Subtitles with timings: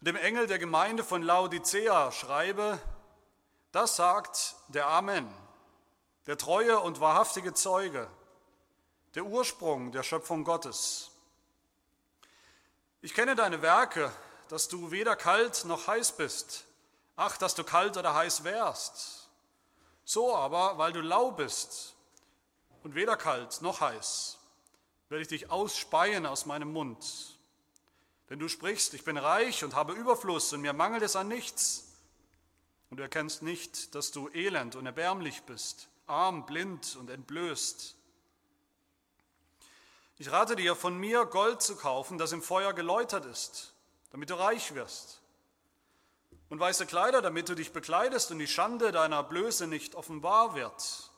[0.00, 2.78] Und dem Engel der Gemeinde von Laodicea schreibe,
[3.72, 5.32] das sagt der Amen,
[6.26, 8.08] der treue und wahrhaftige Zeuge,
[9.14, 11.10] der Ursprung der Schöpfung Gottes.
[13.00, 14.12] Ich kenne deine Werke,
[14.48, 16.64] dass du weder kalt noch heiß bist.
[17.16, 19.28] Ach, dass du kalt oder heiß wärst.
[20.04, 21.94] So aber, weil du lau bist
[22.82, 24.38] und weder kalt noch heiß,
[25.08, 27.35] werde ich dich ausspeien aus meinem Mund.
[28.28, 31.92] Denn du sprichst, ich bin reich und habe Überfluss und mir mangelt es an nichts.
[32.90, 37.96] Und du erkennst nicht, dass du elend und erbärmlich bist, arm, blind und entblößt.
[40.18, 43.74] Ich rate dir, von mir Gold zu kaufen, das im Feuer geläutert ist,
[44.10, 45.20] damit du reich wirst.
[46.48, 51.10] Und weiße Kleider, damit du dich bekleidest und die Schande deiner Blöße nicht offenbar wird.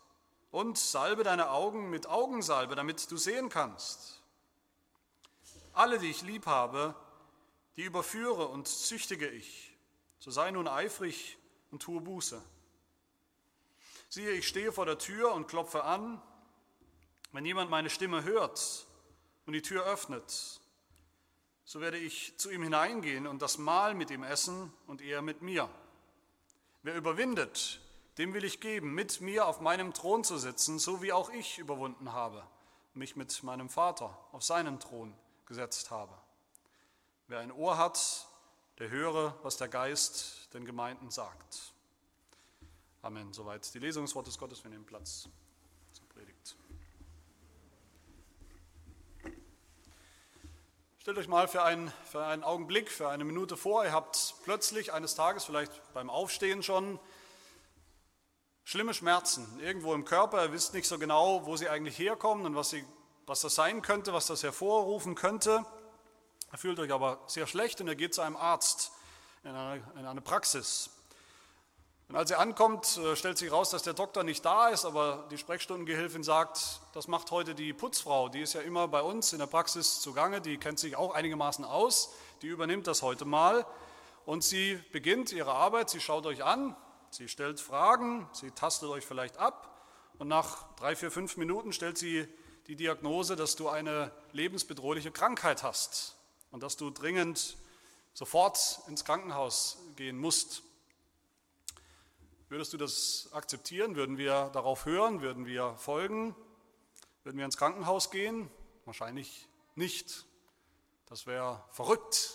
[0.50, 4.17] Und salbe deine Augen mit Augensalbe, damit du sehen kannst.
[5.78, 6.96] Alle, die ich lieb habe,
[7.76, 9.72] die überführe und züchtige ich.
[10.18, 11.38] So sei nun eifrig
[11.70, 12.42] und tue Buße.
[14.08, 16.20] Siehe, ich stehe vor der Tür und klopfe an.
[17.30, 18.88] Wenn jemand meine Stimme hört
[19.46, 20.60] und die Tür öffnet,
[21.64, 25.42] so werde ich zu ihm hineingehen und das Mahl mit ihm essen und er mit
[25.42, 25.70] mir.
[26.82, 27.80] Wer überwindet,
[28.16, 31.58] dem will ich geben, mit mir auf meinem Thron zu sitzen, so wie auch ich
[31.58, 32.44] überwunden habe,
[32.94, 35.14] mich mit meinem Vater auf seinen Thron
[35.48, 36.12] gesetzt habe.
[37.26, 38.28] Wer ein Ohr hat,
[38.78, 41.72] der höre, was der Geist den Gemeinden sagt.
[43.02, 43.32] Amen.
[43.32, 44.62] Soweit die Lesung des Wortes Gottes.
[44.62, 45.28] Wir nehmen Platz
[45.92, 46.56] zur Predigt.
[50.98, 54.92] Stellt euch mal für einen, für einen Augenblick, für eine Minute vor, ihr habt plötzlich
[54.92, 57.00] eines Tages, vielleicht beim Aufstehen schon,
[58.64, 60.44] schlimme Schmerzen irgendwo im Körper.
[60.44, 62.84] Ihr wisst nicht so genau, wo sie eigentlich herkommen und was sie
[63.28, 65.64] was das sein könnte, was das hervorrufen könnte.
[66.50, 68.90] Er fühlt euch aber sehr schlecht und er geht zu einem Arzt
[69.44, 70.90] in eine, in eine Praxis.
[72.08, 75.26] Und als er ankommt, äh, stellt sich raus, dass der Doktor nicht da ist, aber
[75.30, 79.40] die Sprechstundengehilfin sagt, das macht heute die Putzfrau, die ist ja immer bei uns in
[79.40, 83.66] der Praxis zugange, die kennt sich auch einigermaßen aus, die übernimmt das heute mal.
[84.24, 86.74] Und sie beginnt ihre Arbeit, sie schaut euch an,
[87.10, 89.84] sie stellt Fragen, sie tastet euch vielleicht ab.
[90.18, 92.26] Und nach drei, vier, fünf Minuten stellt sie
[92.68, 96.16] die Diagnose, dass du eine lebensbedrohliche Krankheit hast
[96.50, 97.56] und dass du dringend
[98.12, 100.62] sofort ins Krankenhaus gehen musst.
[102.50, 103.96] Würdest du das akzeptieren?
[103.96, 105.22] Würden wir darauf hören?
[105.22, 106.36] Würden wir folgen?
[107.24, 108.50] Würden wir ins Krankenhaus gehen?
[108.84, 110.26] Wahrscheinlich nicht.
[111.06, 112.34] Das wäre verrückt.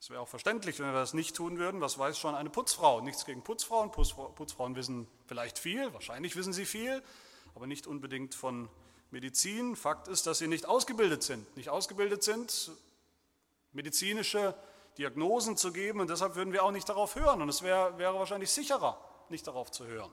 [0.00, 1.82] Es wäre auch verständlich, wenn wir das nicht tun würden.
[1.82, 3.02] Was weiß schon eine Putzfrau?
[3.02, 3.90] Nichts gegen Putzfrauen.
[3.90, 7.02] Putzfrauen wissen vielleicht viel, wahrscheinlich wissen sie viel,
[7.56, 8.68] aber nicht unbedingt von
[9.10, 9.76] Medizin.
[9.76, 11.56] Fakt ist, dass sie nicht ausgebildet sind.
[11.56, 12.70] Nicht ausgebildet sind,
[13.72, 14.54] medizinische
[14.98, 18.14] Diagnosen zu geben und deshalb würden wir auch nicht darauf hören und es wäre, wäre
[18.14, 18.98] wahrscheinlich sicherer,
[19.30, 20.10] nicht darauf zu hören.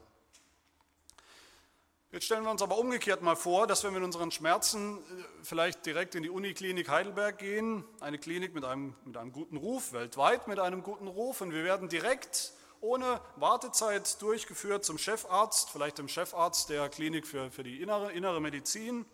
[2.12, 5.02] Jetzt stellen wir uns aber umgekehrt mal vor, dass wir mit unseren Schmerzen äh,
[5.42, 9.92] vielleicht direkt in die Uniklinik Heidelberg gehen, eine Klinik mit einem, mit einem guten Ruf,
[9.92, 12.52] weltweit mit einem guten Ruf und wir werden direkt
[12.84, 18.40] ohne Wartezeit durchgeführt zum Chefarzt, vielleicht dem Chefarzt der Klinik für, für die innere, innere
[18.40, 19.06] Medizin.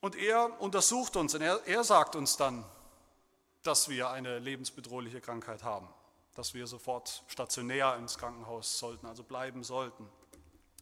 [0.00, 2.64] Und er untersucht uns und er, er sagt uns dann,
[3.62, 5.88] dass wir eine lebensbedrohliche Krankheit haben,
[6.34, 10.08] dass wir sofort stationär ins Krankenhaus sollten, also bleiben sollten.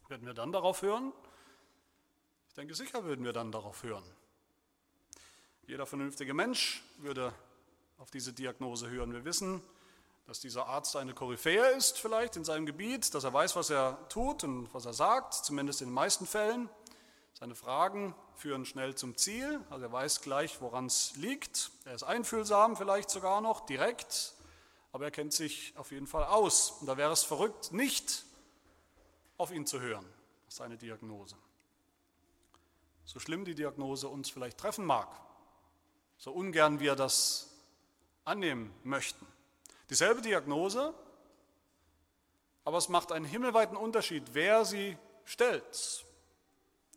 [0.09, 1.13] Werden wir dann darauf hören?
[2.49, 4.05] Ich denke, sicher würden wir dann darauf hören.
[5.67, 7.35] Jeder vernünftige Mensch würde
[7.99, 9.13] auf diese Diagnose hören.
[9.13, 9.63] Wir wissen,
[10.27, 14.09] dass dieser Arzt eine Koryphäe ist vielleicht in seinem Gebiet, dass er weiß, was er
[14.09, 16.69] tut und was er sagt, zumindest in den meisten Fällen.
[17.33, 21.71] Seine Fragen führen schnell zum Ziel, also er weiß gleich, woran es liegt.
[21.85, 24.35] Er ist einfühlsam vielleicht sogar noch, direkt,
[24.93, 26.73] aber er kennt sich auf jeden Fall aus.
[26.81, 28.25] Und da wäre es verrückt, nicht
[29.39, 30.07] auf ihn zu hören,
[30.49, 31.37] seine Diagnose.
[33.05, 35.09] So schlimm die Diagnose uns vielleicht treffen mag,
[36.19, 37.53] so ungern wir das
[38.25, 39.27] annehmen möchten.
[39.91, 40.95] Dieselbe Diagnose,
[42.65, 46.05] aber es macht einen himmelweiten Unterschied, wer sie stellt.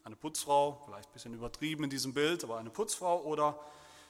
[0.03, 3.59] Eine Putzfrau, vielleicht ein bisschen übertrieben in diesem Bild, aber eine Putzfrau oder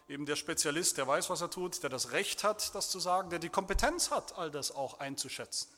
[0.07, 3.29] eben der Spezialist, der weiß, was er tut, der das Recht hat, das zu sagen,
[3.29, 5.69] der die Kompetenz hat, all das auch einzuschätzen.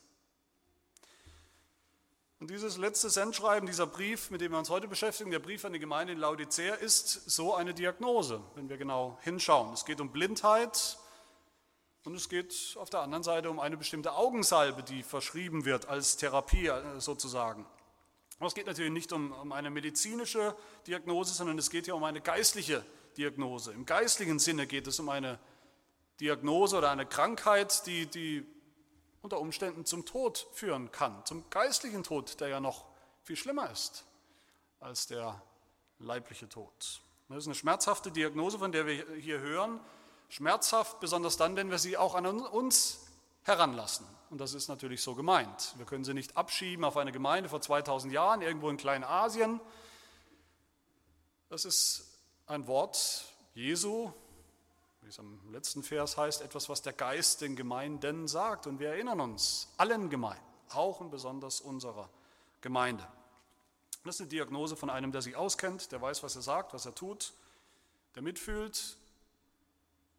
[2.40, 5.74] Und dieses letzte Sendschreiben, dieser Brief, mit dem wir uns heute beschäftigen, der Brief an
[5.74, 9.74] die Gemeinde in Laodicea, ist so eine Diagnose, wenn wir genau hinschauen.
[9.74, 10.98] Es geht um Blindheit,
[12.04, 16.18] und es geht auf der anderen Seite um eine bestimmte Augensalbe, die verschrieben wird als
[16.18, 17.66] Therapie äh, sozusagen.
[18.40, 20.56] Aber es geht natürlich nicht um, um eine medizinische
[20.88, 22.84] Diagnose, sondern es geht hier um eine geistliche
[23.18, 23.72] Diagnose.
[23.72, 25.40] Im geistlichen Sinne geht es um eine
[26.20, 28.46] Diagnose oder eine Krankheit, die, die
[29.22, 32.86] unter Umständen zum Tod führen kann, zum geistlichen Tod, der ja noch
[33.24, 34.06] viel schlimmer ist
[34.80, 35.40] als der
[36.00, 37.02] leibliche Tod.
[37.30, 39.80] Das ist eine schmerzhafte Diagnose, von der wir hier hören.
[40.32, 43.06] Schmerzhaft, besonders dann, wenn wir sie auch an uns
[43.44, 44.08] heranlassen.
[44.30, 45.74] Und das ist natürlich so gemeint.
[45.76, 49.60] Wir können sie nicht abschieben auf eine Gemeinde vor 2000 Jahren, irgendwo in Kleinasien.
[51.50, 52.06] Das ist
[52.48, 53.26] ein Wort
[53.56, 54.14] Jesu,
[55.02, 58.68] wie es am letzten Vers heißt, etwas, was der Geist den Gemeinden sagt.
[58.68, 62.10] Und wir erinnern uns, allen Gemeinden, auch und besonders unserer
[62.62, 63.06] Gemeinde.
[64.06, 66.86] Das ist eine Diagnose von einem, der sich auskennt, der weiß, was er sagt, was
[66.86, 67.34] er tut,
[68.16, 68.96] der mitfühlt,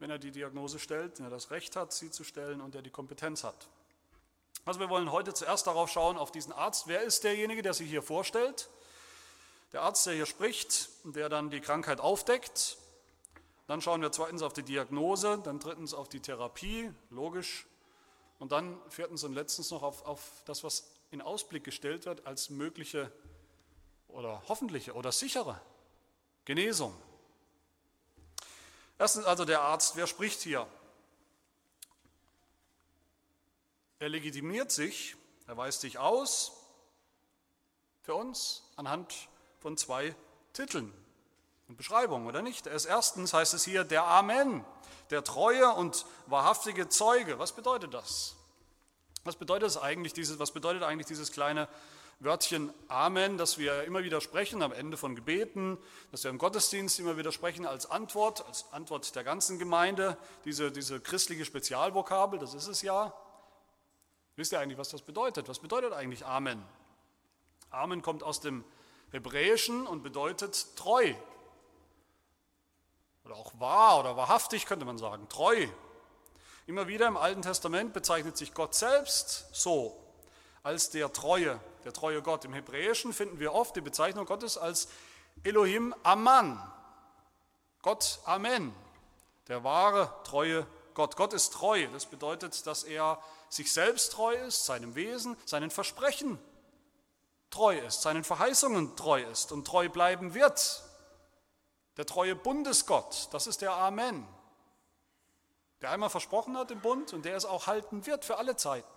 [0.03, 2.91] wenn er die Diagnose stellt, der das Recht hat, sie zu stellen und der die
[2.91, 3.69] Kompetenz hat.
[4.65, 6.89] Also wir wollen heute zuerst darauf schauen, auf diesen Arzt.
[6.89, 8.69] Wer ist derjenige, der sich hier vorstellt?
[9.73, 12.79] Der Arzt, der hier spricht der dann die Krankheit aufdeckt.
[13.69, 17.65] Dann schauen wir zweitens auf die Diagnose, dann drittens auf die Therapie, logisch.
[18.41, 22.51] Und dann viertens und letztens noch auf, auf das, was in Ausblick gestellt wird als
[22.51, 23.13] mögliche
[24.09, 25.61] oder hoffentliche oder sichere
[26.45, 26.93] Genesung.
[29.03, 30.65] Erstens also der Arzt, wer spricht hier?
[33.99, 35.17] Er legitimiert sich,
[35.49, 36.53] er weist sich aus
[38.03, 39.13] für uns anhand
[39.59, 40.15] von zwei
[40.53, 40.95] Titeln
[41.67, 42.69] und Beschreibungen, oder nicht?
[42.69, 44.65] Erst erstens heißt es hier der Amen,
[45.11, 47.41] der treue und wahrhaftige Zeuge.
[47.41, 48.37] Was bedeutet das?
[49.25, 51.69] Was bedeutet das eigentlich, dieses, was bedeutet eigentlich dieses kleine
[52.19, 55.79] Wörtchen Amen, das wir immer wieder sprechen am Ende von Gebeten,
[56.11, 60.71] das wir im Gottesdienst immer wieder sprechen als Antwort, als Antwort der ganzen Gemeinde, diese,
[60.71, 63.13] diese christliche Spezialvokabel, das ist es ja.
[64.37, 65.49] Wisst ihr eigentlich, was das bedeutet?
[65.49, 66.63] Was bedeutet eigentlich Amen?
[67.71, 68.65] Amen kommt aus dem
[69.11, 71.15] Hebräischen und bedeutet treu.
[73.25, 75.67] Oder auch wahr oder wahrhaftig könnte man sagen, treu.
[76.67, 79.99] Immer wieder im Alten Testament bezeichnet sich Gott selbst so
[80.63, 82.45] als der Treue, der treue Gott.
[82.45, 84.89] Im Hebräischen finden wir oft die Bezeichnung Gottes als
[85.43, 86.63] Elohim Aman.
[87.83, 88.73] Gott Amen.
[89.49, 91.17] Der wahre, treue Gott.
[91.17, 91.89] Gott ist treu.
[91.93, 96.39] Das bedeutet, dass er sich selbst treu ist, seinem Wesen, seinen Versprechen
[97.51, 100.85] treu ist, seinen Verheißungen treu ist und treu bleiben wird.
[101.97, 104.27] Der treue Bundesgott, das ist der Amen,
[105.83, 108.89] der einmal versprochen hat im Bund und der es auch halten wird für alle Zeiten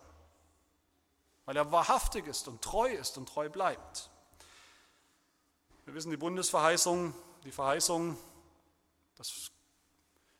[1.45, 4.09] weil er wahrhaftig ist und treu ist und treu bleibt.
[5.85, 8.17] Wir wissen die Bundesverheißung, die Verheißung,
[9.15, 9.51] dass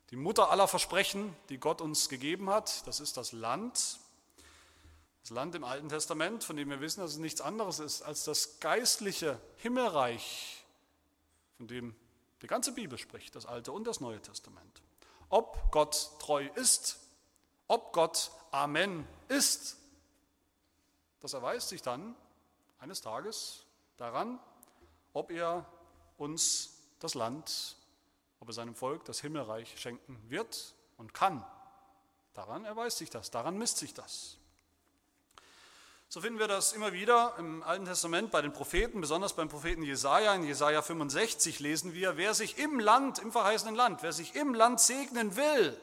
[0.10, 4.00] die Mutter aller Versprechen, die Gott uns gegeben hat, das ist das Land.
[5.22, 8.26] Das Land im Alten Testament, von dem wir wissen, dass es nichts anderes ist als
[8.26, 10.64] das geistliche Himmelreich,
[11.58, 11.96] von dem
[12.42, 14.82] die ganze Bibel spricht, das Alte und das Neue Testament.
[15.30, 17.00] Ob Gott treu ist,
[17.68, 19.78] ob Gott Amen ist,
[21.20, 22.16] das erweist sich dann
[22.80, 23.66] eines Tages
[23.98, 24.40] daran,
[25.14, 25.66] ob er
[26.18, 27.78] uns das Land,
[28.40, 31.46] ob er seinem Volk das Himmelreich schenken wird und kann.
[32.34, 34.38] Daran erweist sich das, daran misst sich das.
[36.08, 39.84] So finden wir das immer wieder im Alten Testament bei den Propheten, besonders beim Propheten
[39.84, 40.34] Jesaja.
[40.36, 44.54] In Jesaja 65 lesen wir: Wer sich im Land, im verheißenen Land, wer sich im
[44.54, 45.78] Land segnen will,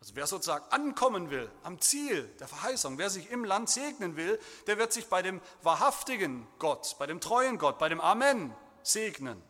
[0.00, 4.38] also wer sozusagen ankommen will am Ziel der Verheißung, wer sich im Land segnen will,
[4.66, 9.42] der wird sich bei dem wahrhaftigen Gott, bei dem treuen Gott, bei dem Amen segnen.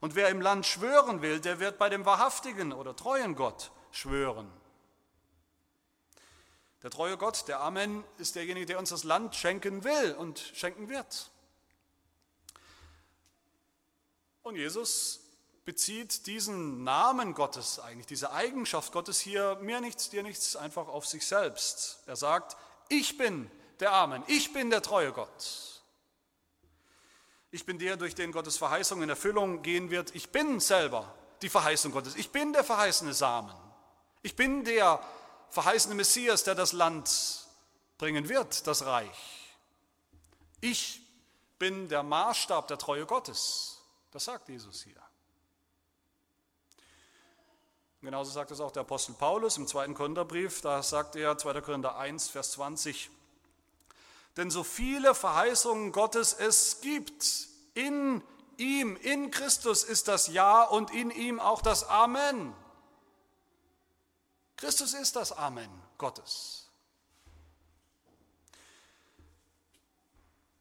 [0.00, 4.50] Und wer im Land schwören will, der wird bei dem wahrhaftigen oder treuen Gott schwören.
[6.82, 10.88] Der treue Gott, der Amen, ist derjenige, der uns das Land schenken will und schenken
[10.88, 11.30] wird.
[14.42, 15.20] Und Jesus
[15.64, 21.06] bezieht diesen Namen Gottes eigentlich, diese Eigenschaft Gottes hier, mir nichts, dir nichts, einfach auf
[21.06, 22.02] sich selbst.
[22.06, 22.56] Er sagt,
[22.88, 23.48] ich bin
[23.78, 25.82] der Amen, ich bin der treue Gott.
[27.52, 30.14] Ich bin der, durch den Gottes Verheißung in Erfüllung gehen wird.
[30.14, 32.16] Ich bin selber die Verheißung Gottes.
[32.16, 33.54] Ich bin der verheißene Samen.
[34.22, 35.00] Ich bin der
[35.52, 37.46] verheißene Messias, der das Land
[37.98, 39.54] bringen wird, das Reich.
[40.60, 41.00] Ich
[41.58, 43.78] bin der Maßstab der Treue Gottes.
[44.10, 45.00] Das sagt Jesus hier.
[48.00, 50.60] Genauso sagt es auch der Apostel Paulus im zweiten Korintherbrief.
[50.62, 51.60] Da sagt er, 2.
[51.60, 53.10] Korinther 1, Vers 20,
[54.36, 58.22] denn so viele Verheißungen Gottes es gibt, in
[58.56, 62.54] ihm, in Christus ist das Ja und in ihm auch das Amen.
[64.62, 66.70] Christus ist das Amen Gottes.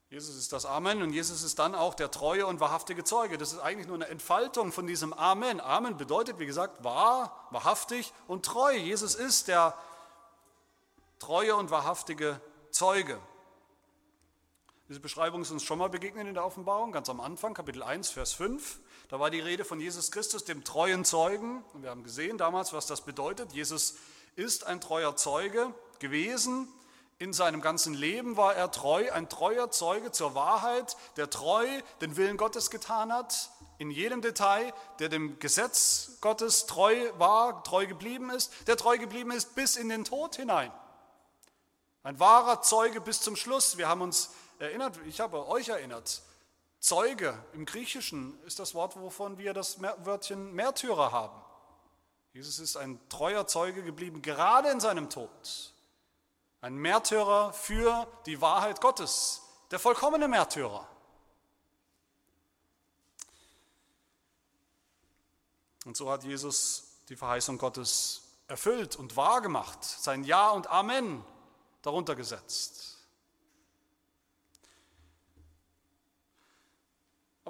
[0.10, 3.38] Jesus ist das Amen und Jesus ist dann auch der treue und wahrhaftige Zeuge.
[3.38, 5.62] Das ist eigentlich nur eine Entfaltung von diesem Amen.
[5.62, 8.76] Amen bedeutet, wie gesagt, wahr, wahrhaftig und treu.
[8.76, 9.78] Jesus ist der
[11.20, 12.42] treue und wahrhaftige
[12.72, 13.20] Zeuge.
[14.90, 18.10] Diese Beschreibung ist uns schon mal begegnet in der Offenbarung, ganz am Anfang, Kapitel 1,
[18.10, 18.80] Vers 5.
[19.12, 21.64] Da war die Rede von Jesus Christus, dem treuen Zeugen.
[21.74, 23.54] Und wir haben gesehen damals, was das bedeutet.
[23.54, 23.98] Jesus
[24.36, 26.68] ist ein treuer Zeuge gewesen
[27.22, 31.68] in seinem ganzen Leben war er treu, ein treuer Zeuge zur Wahrheit, der treu
[32.02, 37.86] den Willen Gottes getan hat, in jedem Detail, der dem Gesetz Gottes treu war, treu
[37.86, 40.72] geblieben ist, der treu geblieben ist bis in den Tod hinein.
[42.02, 43.78] Ein wahrer Zeuge bis zum Schluss.
[43.78, 46.24] Wir haben uns erinnert, ich habe euch erinnert,
[46.82, 51.40] Zeuge im Griechischen ist das Wort, wovon wir das Wörtchen Märtyrer haben.
[52.34, 55.74] Jesus ist ein treuer Zeuge geblieben, gerade in seinem Tod.
[56.60, 60.88] Ein Märtyrer für die Wahrheit Gottes, der vollkommene Märtyrer.
[65.86, 71.24] Und so hat Jesus die Verheißung Gottes erfüllt und wahrgemacht, sein Ja und Amen
[71.84, 72.91] darunter gesetzt.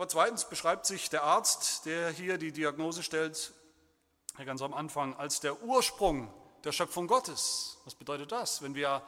[0.02, 3.54] Aber zweitens beschreibt sich der Arzt, der hier die Diagnose stellt,
[4.44, 7.78] ganz am Anfang, als der Ursprung der Schöpfung Gottes.
[7.86, 8.64] Was bedeutet das?
[8.64, 9.04] Wenn wir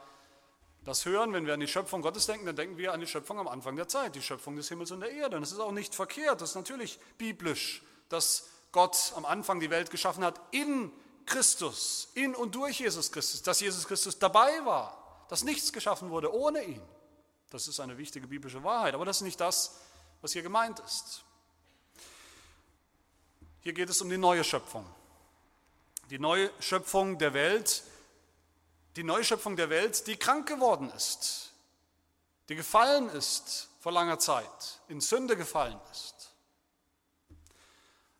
[0.84, 3.40] das hören, wenn wir an die Schöpfung Gottes denken, dann denken wir an die Schöpfung
[3.40, 5.36] am Anfang der Zeit, die Schöpfung des Himmels und der Erde.
[5.36, 9.70] Und es ist auch nicht verkehrt, das ist natürlich biblisch, dass Gott am Anfang die
[9.70, 10.92] Welt geschaffen hat in
[11.26, 16.32] Christus, in und durch Jesus Christus, dass Jesus Christus dabei war, dass nichts geschaffen wurde
[16.32, 16.82] ohne ihn.
[17.50, 19.80] Das ist eine wichtige biblische Wahrheit, aber das ist nicht das,
[20.24, 21.22] was hier gemeint ist.
[23.60, 24.84] Hier geht es um die neue Schöpfung
[26.10, 27.82] die Neuschöpfung der Welt,
[28.96, 31.52] die Neuschöpfung der Welt, die krank geworden ist,
[32.48, 36.32] die gefallen ist vor langer Zeit, in Sünde gefallen ist.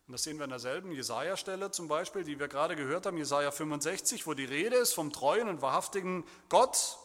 [0.07, 3.49] Und das sehen wir in derselben Jesaja-Stelle zum Beispiel, die wir gerade gehört haben, Jesaja
[3.51, 6.99] 65, wo die Rede ist vom treuen und wahrhaftigen Gott.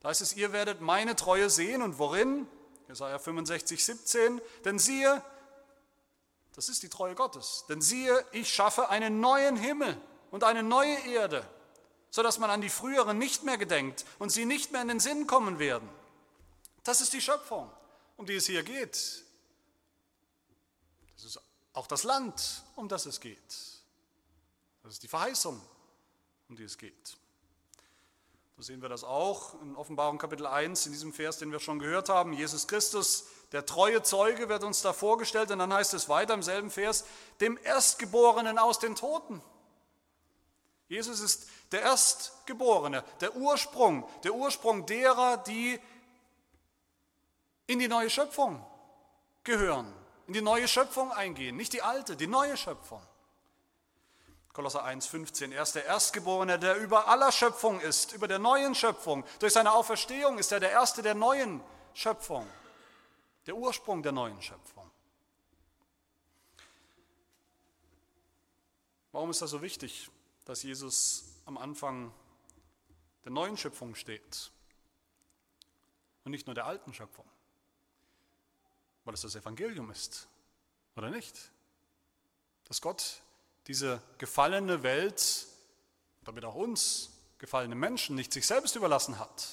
[0.00, 2.46] Da heißt es, ihr werdet meine Treue sehen und worin?
[2.88, 4.40] Jesaja 65, 17.
[4.64, 5.22] Denn siehe,
[6.54, 7.64] das ist die Treue Gottes.
[7.68, 10.00] Denn siehe, ich schaffe einen neuen Himmel
[10.30, 11.48] und eine neue Erde,
[12.10, 15.26] sodass man an die früheren nicht mehr gedenkt und sie nicht mehr in den Sinn
[15.26, 15.88] kommen werden.
[16.82, 17.70] Das ist die Schöpfung,
[18.16, 19.24] um die es hier geht.
[21.14, 21.40] Das ist
[21.72, 23.38] auch das Land, um das es geht.
[24.82, 25.60] Das ist die Verheißung,
[26.48, 27.16] um die es geht.
[28.56, 31.78] So sehen wir das auch in Offenbarung Kapitel 1, in diesem Vers, den wir schon
[31.78, 32.32] gehört haben.
[32.32, 36.42] Jesus Christus der treue Zeuge wird uns da vorgestellt und dann heißt es weiter im
[36.42, 37.04] selben Vers,
[37.40, 39.42] dem Erstgeborenen aus den Toten.
[40.88, 45.78] Jesus ist der Erstgeborene, der Ursprung, der Ursprung derer, die
[47.66, 48.64] in die neue Schöpfung
[49.44, 49.92] gehören,
[50.28, 53.02] in die neue Schöpfung eingehen, nicht die alte, die neue Schöpfung.
[54.56, 55.52] Kolosser 1,15.
[55.52, 59.22] Er ist der Erstgeborene, der über aller Schöpfung ist, über der neuen Schöpfung.
[59.38, 61.60] Durch seine Auferstehung ist er der Erste der neuen
[61.94, 62.46] Schöpfung
[63.46, 64.90] der Ursprung der neuen Schöpfung.
[69.12, 70.10] Warum ist das so wichtig,
[70.44, 72.12] dass Jesus am Anfang
[73.24, 74.50] der neuen Schöpfung steht
[76.24, 77.24] und nicht nur der alten Schöpfung?
[79.04, 80.28] Weil es das Evangelium ist,
[80.96, 81.52] oder nicht?
[82.64, 83.22] Dass Gott
[83.66, 85.46] diese gefallene Welt,
[86.24, 89.48] damit auch uns gefallene Menschen, nicht sich selbst überlassen hat,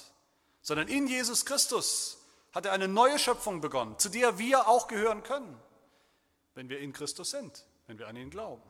[0.62, 2.18] sondern in Jesus Christus
[2.52, 5.60] hat er eine neue Schöpfung begonnen, zu der wir auch gehören können,
[6.54, 8.62] wenn wir in Christus sind, wenn wir an ihn glauben.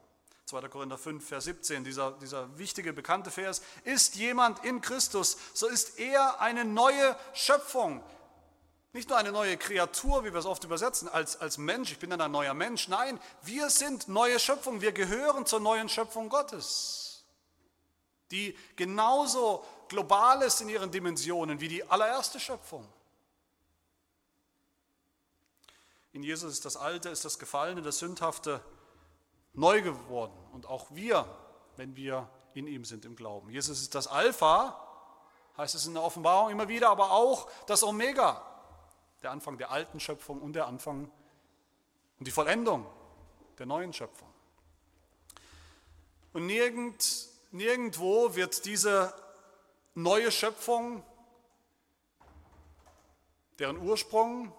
[0.47, 0.69] 2.
[0.69, 3.63] Korinther 5, Vers 17, dieser, dieser wichtige, bekannte Vers.
[3.85, 8.03] Ist jemand in Christus, so ist er eine neue Schöpfung.
[8.95, 12.11] Nicht nur eine neue Kreatur, wie wir es oft übersetzen, als, als Mensch, ich bin
[12.11, 12.87] dann ein neuer Mensch.
[12.87, 17.25] Nein, wir sind neue Schöpfung, wir gehören zur neuen Schöpfung Gottes,
[18.31, 22.87] die genauso global ist in ihren Dimensionen wie die allererste Schöpfung.
[26.13, 28.61] In Jesus ist das Alte, ist das Gefallene, das Sündhafte
[29.55, 30.39] neu geworden.
[30.53, 31.27] Und auch wir,
[31.77, 33.51] wenn wir in ihm sind im Glauben.
[33.51, 34.81] Jesus ist das Alpha,
[35.57, 38.54] heißt es in der Offenbarung immer wieder, aber auch das Omega,
[39.25, 41.11] der Anfang der alten Schöpfung und der Anfang
[42.19, 42.87] und die Vollendung
[43.59, 44.29] der neuen Schöpfung.
[46.35, 49.15] Und nirgend, nirgendwo wird diese
[49.95, 51.03] neue Schöpfung,
[53.59, 54.53] deren Ursprung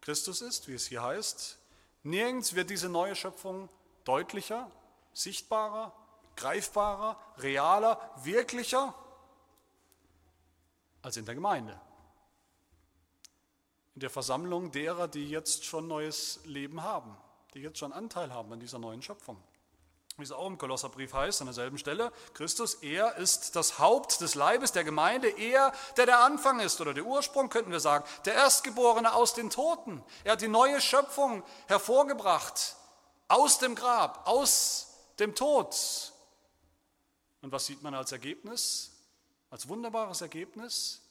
[0.00, 1.58] Christus ist, wie es hier heißt.
[2.02, 3.68] Nirgends wird diese neue Schöpfung
[4.04, 4.70] deutlicher,
[5.12, 5.92] sichtbarer,
[6.36, 8.94] greifbarer, realer, wirklicher
[11.02, 11.78] als in der Gemeinde.
[14.00, 17.14] In der Versammlung derer, die jetzt schon neues Leben haben,
[17.52, 19.36] die jetzt schon Anteil haben an dieser neuen Schöpfung.
[20.16, 24.34] Wie es auch im Kolosserbrief heißt, an derselben Stelle, Christus, er ist das Haupt des
[24.36, 28.32] Leibes der Gemeinde, er, der der Anfang ist oder der Ursprung, könnten wir sagen, der
[28.32, 30.02] Erstgeborene aus den Toten.
[30.24, 32.76] Er hat die neue Schöpfung hervorgebracht,
[33.28, 35.76] aus dem Grab, aus dem Tod.
[37.42, 38.92] Und was sieht man als Ergebnis,
[39.50, 41.02] als wunderbares Ergebnis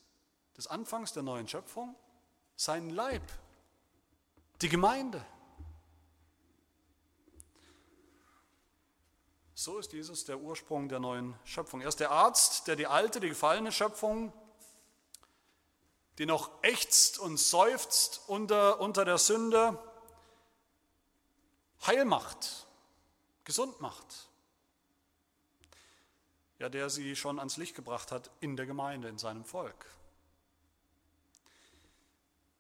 [0.58, 1.96] des Anfangs der neuen Schöpfung?
[2.60, 3.22] Sein Leib,
[4.62, 5.26] die Gemeinde.
[9.54, 11.80] So ist Jesus der Ursprung der neuen Schöpfung.
[11.80, 14.34] Er ist der Arzt, der die alte, die gefallene Schöpfung,
[16.18, 19.82] die noch ächzt und seufzt unter, unter der Sünde,
[21.88, 22.68] heil macht,
[23.46, 24.28] gesund macht.
[26.58, 29.86] Ja, der sie schon ans Licht gebracht hat in der Gemeinde, in seinem Volk.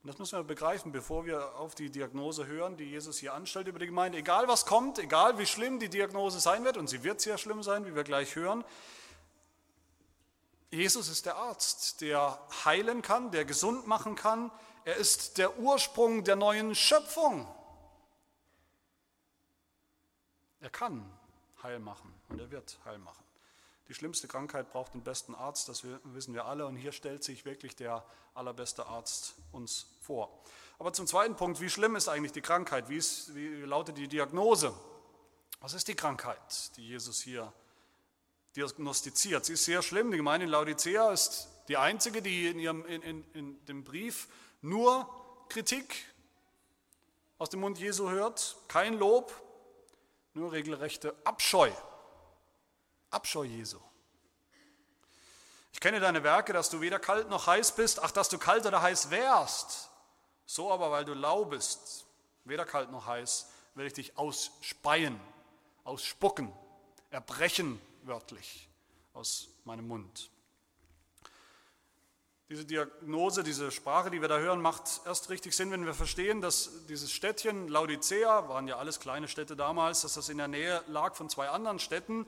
[0.02, 3.68] Und das müssen wir begreifen, bevor wir auf die Diagnose hören, die Jesus hier anstellt
[3.68, 4.18] über die Gemeinde.
[4.18, 7.64] Egal was kommt, egal wie schlimm die Diagnose sein wird, und sie wird sehr schlimm
[7.64, 8.64] sein, wie wir gleich hören,
[10.72, 14.52] Jesus ist der Arzt, der heilen kann, der gesund machen kann.
[14.86, 17.48] Er ist der Ursprung der neuen Schöpfung.
[20.62, 21.12] Er kann
[21.64, 23.24] heil machen und er wird heil machen.
[23.90, 26.68] Die schlimmste Krankheit braucht den besten Arzt, das wissen wir alle.
[26.68, 28.06] Und hier stellt sich wirklich der
[28.36, 30.44] allerbeste Arzt uns vor.
[30.78, 32.88] Aber zum zweiten Punkt, wie schlimm ist eigentlich die Krankheit?
[32.88, 34.76] Wie, ist, wie lautet die Diagnose?
[35.60, 37.52] Was ist die Krankheit, die Jesus hier
[38.56, 39.44] diagnostiziert?
[39.46, 40.12] Sie ist sehr schlimm.
[40.12, 44.28] Die Gemeinde in Laodicea ist die einzige, die in, ihrem, in, in, in dem Brief
[44.62, 45.10] nur
[45.50, 46.06] Kritik
[47.40, 49.34] aus dem Mund Jesu hört, kein Lob,
[50.36, 51.72] nur regelrechte Abscheu
[53.12, 53.80] Abscheu Jesu.
[55.72, 58.66] Ich kenne deine Werke, dass du weder kalt noch heiß bist, ach, dass du kalt
[58.66, 59.90] oder heiß wärst.
[60.46, 62.06] So aber, weil du lau bist,
[62.44, 65.20] weder kalt noch heiß, werde ich dich ausspeien,
[65.84, 66.52] ausspucken,
[67.12, 68.68] erbrechen wörtlich
[69.14, 70.30] aus meinem Mund.
[72.50, 76.42] Diese Diagnose, diese Sprache, die wir da hören, macht erst richtig Sinn, wenn wir verstehen,
[76.42, 80.84] dass dieses Städtchen Laodicea, waren ja alles kleine Städte damals, dass das in der Nähe
[80.88, 82.26] lag von zwei anderen Städten,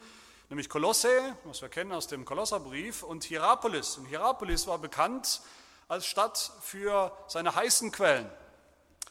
[0.51, 3.97] nämlich Kolosse, was wir kennen aus dem Kolosserbrief, und Hierapolis.
[3.97, 5.41] Und Hierapolis war bekannt
[5.87, 8.29] als Stadt für seine heißen Quellen.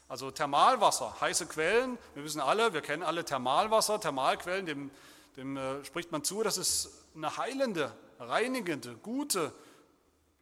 [0.07, 1.99] Also Thermalwasser, heiße Quellen.
[2.15, 4.91] Wir wissen alle, wir kennen alle Thermalwasser, Thermalquellen, dem,
[5.37, 9.53] dem äh, spricht man zu, dass es eine heilende, reinigende, gute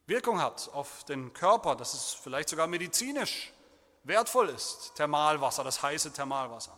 [0.05, 3.53] Wirkung hat auf den Körper, dass es vielleicht sogar medizinisch
[4.03, 6.77] wertvoll ist, Thermalwasser, das heiße Thermalwasser.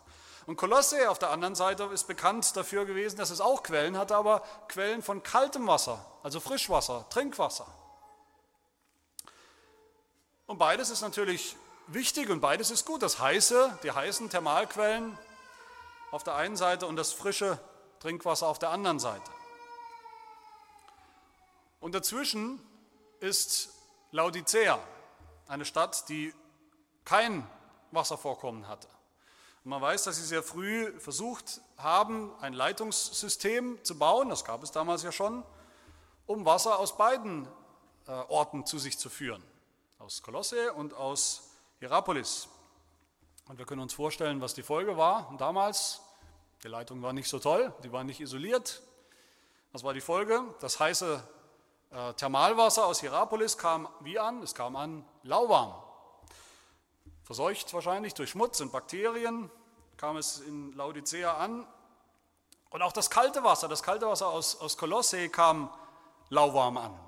[0.52, 4.18] Und Kolosse auf der anderen Seite ist bekannt dafür gewesen, dass es auch Quellen hatte,
[4.18, 7.68] aber Quellen von kaltem Wasser, also Frischwasser, Trinkwasser.
[10.48, 11.56] Und beides ist natürlich
[11.88, 13.02] wichtig und beides ist gut.
[13.02, 15.18] Das heiße, die heißen Thermalquellen
[16.12, 17.58] auf der einen Seite und das frische
[18.02, 19.32] Trinkwasser auf der anderen Seite.
[21.80, 22.60] Und dazwischen
[23.22, 23.70] ist
[24.12, 24.80] Laodicea,
[25.48, 26.34] eine Stadt, die
[27.06, 27.50] kein
[27.92, 28.90] Wasservorkommen hatte.
[29.64, 34.72] Man weiß, dass sie sehr früh versucht haben, ein Leitungssystem zu bauen, das gab es
[34.72, 35.44] damals ja schon,
[36.26, 37.48] um Wasser aus beiden
[38.08, 39.44] äh, Orten zu sich zu führen,
[40.00, 42.48] aus Kolosse und aus Hierapolis.
[43.48, 45.30] Und wir können uns vorstellen, was die Folge war.
[45.30, 46.02] Und damals,
[46.64, 48.82] die Leitung war nicht so toll, die war nicht isoliert.
[49.74, 50.42] Was war die Folge?
[50.60, 51.24] Das heiße
[51.92, 54.42] äh, Thermalwasser aus Hierapolis kam wie an?
[54.42, 55.76] Es kam an lauwarm.
[57.32, 59.50] Verseucht wahrscheinlich durch Schmutz und Bakterien
[59.96, 61.66] kam es in Laodicea an.
[62.72, 65.74] Und auch das kalte Wasser, das kalte Wasser aus, aus Kolosse kam
[66.28, 67.00] lauwarm an.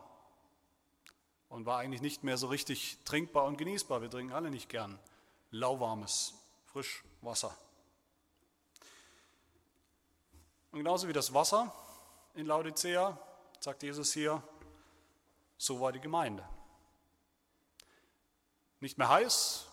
[1.49, 4.01] Und war eigentlich nicht mehr so richtig trinkbar und genießbar.
[4.01, 4.97] Wir trinken alle nicht gern
[5.51, 6.35] lauwarmes
[6.67, 7.53] Frischwasser.
[10.71, 11.69] Und genauso wie das Wasser
[12.33, 13.17] in Laodicea,
[13.59, 14.41] sagt Jesus hier,
[15.57, 16.47] so war die Gemeinde.
[18.79, 19.67] Nicht mehr heiß,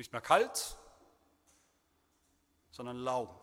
[0.00, 0.78] nicht mehr kalt,
[2.70, 3.38] sondern lau.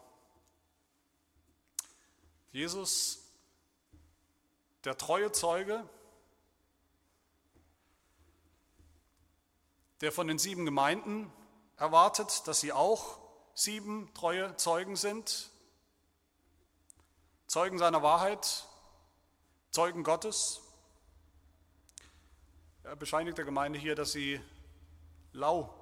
[2.51, 3.19] Jesus,
[4.83, 5.87] der treue Zeuge,
[10.01, 11.31] der von den sieben Gemeinden
[11.75, 13.19] erwartet, dass sie auch
[13.53, 15.51] sieben treue Zeugen sind,
[17.45, 18.65] Zeugen seiner Wahrheit,
[19.69, 20.61] Zeugen Gottes.
[22.81, 24.41] Er bescheinigt der Gemeinde hier, dass sie
[25.33, 25.76] lau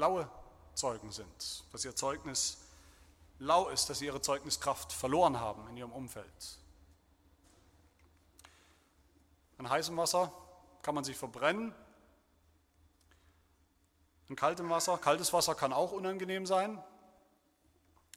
[0.00, 0.28] laue
[0.74, 2.58] Zeugen sind, dass ihr Zeugnis
[3.38, 6.58] lau ist, dass sie ihre Zeugniskraft verloren haben in ihrem Umfeld.
[9.58, 10.32] An heißem Wasser
[10.82, 11.74] kann man sich verbrennen.
[14.28, 14.96] in kaltem Wasser.
[14.96, 16.82] Kaltes Wasser kann auch unangenehm sein,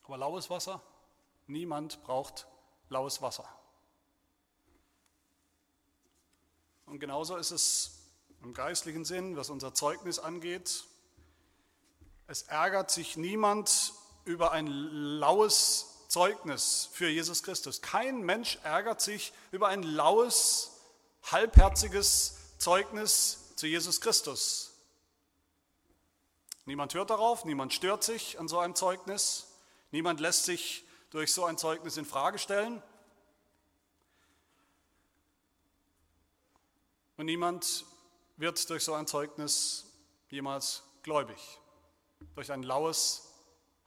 [0.03, 0.81] aber laues Wasser,
[1.47, 2.47] niemand braucht
[2.89, 3.47] laues Wasser.
[6.85, 7.99] Und genauso ist es
[8.43, 10.85] im geistlichen Sinn, was unser Zeugnis angeht.
[12.33, 13.93] Es ärgert sich niemand
[14.25, 17.83] über ein laues Zeugnis für Jesus Christus.
[17.83, 20.81] Kein Mensch ärgert sich über ein laues,
[21.31, 24.73] halbherziges Zeugnis zu Jesus Christus.
[26.65, 29.45] Niemand hört darauf, niemand stört sich an so einem Zeugnis,
[29.91, 32.81] niemand lässt sich durch so ein Zeugnis in Frage stellen.
[37.15, 37.85] Und niemand
[38.37, 39.85] wird durch so ein Zeugnis
[40.31, 41.59] jemals gläubig,
[42.35, 43.33] durch ein laues,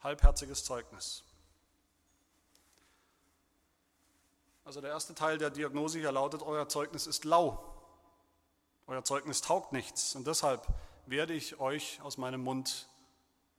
[0.01, 1.23] halbherziges Zeugnis.
[4.63, 7.63] Also der erste Teil der Diagnose hier lautet, euer Zeugnis ist lau,
[8.85, 10.67] euer Zeugnis taugt nichts und deshalb
[11.05, 12.89] werde ich euch aus meinem Mund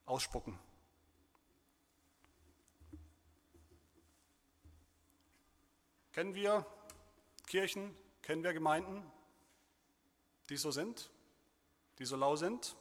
[0.04, 0.58] ausspucken.
[6.12, 6.66] Kennen wir
[7.46, 9.02] Kirchen, kennen wir Gemeinden,
[10.50, 11.10] die so sind,
[11.98, 12.76] die so lau sind?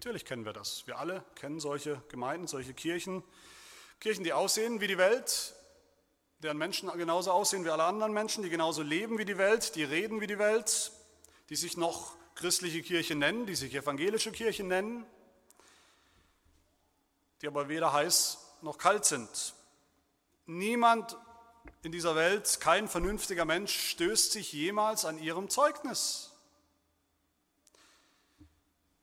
[0.00, 0.86] Natürlich kennen wir das.
[0.86, 3.22] Wir alle kennen solche Gemeinden, solche Kirchen.
[4.00, 5.54] Kirchen, die aussehen wie die Welt,
[6.38, 9.84] deren Menschen genauso aussehen wie alle anderen Menschen, die genauso leben wie die Welt, die
[9.84, 10.90] reden wie die Welt,
[11.50, 15.04] die sich noch christliche Kirche nennen, die sich evangelische Kirche nennen,
[17.42, 19.54] die aber weder heiß noch kalt sind.
[20.46, 21.14] Niemand
[21.82, 26.29] in dieser Welt, kein vernünftiger Mensch stößt sich jemals an ihrem Zeugnis.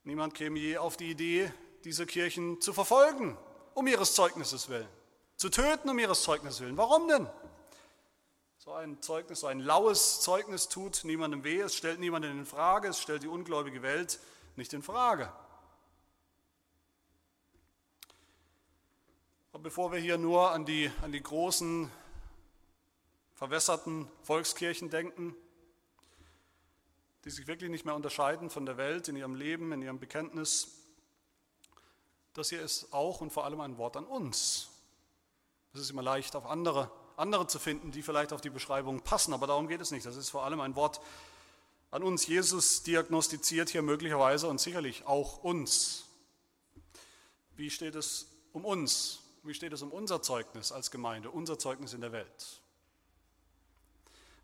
[0.08, 1.52] Niemand käme je auf die Idee,
[1.84, 3.36] diese Kirchen zu verfolgen,
[3.74, 4.88] um ihres Zeugnisses willen,
[5.36, 6.78] zu töten um ihres Zeugnisses willen.
[6.78, 7.28] Warum denn?
[8.56, 12.88] So ein Zeugnis, so ein laues Zeugnis tut niemandem weh, es stellt niemanden in Frage,
[12.88, 14.18] es stellt die ungläubige Welt
[14.56, 15.30] nicht in Frage.
[19.52, 21.92] Aber bevor wir hier nur an die, an die großen,
[23.34, 25.36] verwässerten Volkskirchen denken,
[27.24, 30.78] die sich wirklich nicht mehr unterscheiden von der Welt in ihrem Leben, in ihrem Bekenntnis,
[32.34, 34.68] das hier ist auch und vor allem ein Wort an uns.
[35.72, 39.34] Es ist immer leicht, auf andere andere zu finden, die vielleicht auf die Beschreibung passen,
[39.34, 40.06] aber darum geht es nicht.
[40.06, 41.00] Das ist vor allem ein Wort
[41.90, 42.26] an uns.
[42.26, 46.04] Jesus diagnostiziert hier möglicherweise und sicherlich auch uns.
[47.56, 49.20] Wie steht es um uns?
[49.42, 52.60] Wie steht es um unser Zeugnis als Gemeinde, unser Zeugnis in der Welt?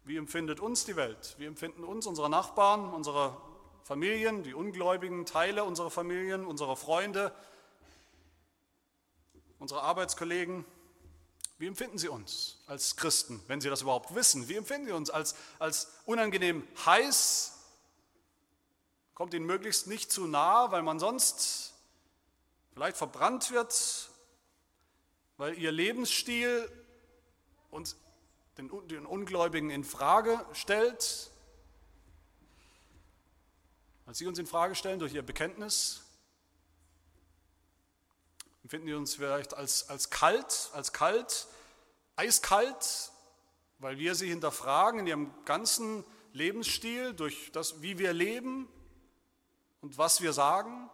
[0.04, 1.34] Wie empfindet uns die Welt?
[1.38, 3.40] Wie empfinden uns unsere Nachbarn, unsere
[3.84, 7.34] Familien, die ungläubigen Teile unserer Familien, unsere Freunde,
[9.58, 10.66] unsere Arbeitskollegen?
[11.56, 14.46] Wie empfinden Sie uns als Christen, wenn Sie das überhaupt wissen?
[14.48, 17.52] Wie empfinden Sie uns als, als unangenehm heiß?
[19.14, 21.72] Kommt Ihnen möglichst nicht zu nah, weil man sonst
[22.74, 24.10] vielleicht verbrannt wird,
[25.38, 26.70] weil Ihr Lebensstil
[27.70, 27.96] uns
[28.58, 31.30] den, den Ungläubigen in Frage stellt,
[34.06, 36.02] als Sie uns in Frage stellen durch Ihr Bekenntnis,
[38.62, 41.48] empfinden wir uns vielleicht als, als kalt, als kalt,
[42.16, 43.12] eiskalt,
[43.78, 48.68] weil wir sie hinterfragen in ihrem ganzen Lebensstil, durch das, wie wir leben
[49.82, 50.90] und was wir sagen?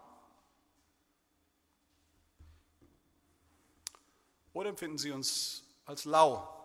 [4.52, 6.59] Oder empfinden sie uns als lau?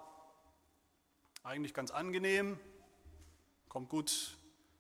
[1.46, 2.60] Eigentlich ganz angenehm,
[3.70, 4.36] kommt gut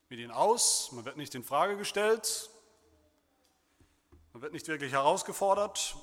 [0.09, 2.49] mit ihnen aus, man wird nicht in Frage gestellt,
[4.33, 5.95] man wird nicht wirklich herausgefordert,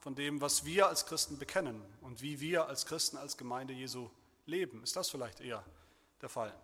[0.00, 4.10] von dem, was wir als Christen bekennen und wie wir als Christen, als Gemeinde Jesu
[4.44, 4.82] leben.
[4.82, 5.64] Ist das vielleicht eher
[6.20, 6.54] der Fall?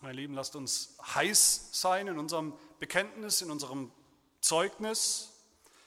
[0.00, 3.92] Meine Lieben, lasst uns heiß sein in unserem Bekenntnis, in unserem
[4.40, 5.34] Zeugnis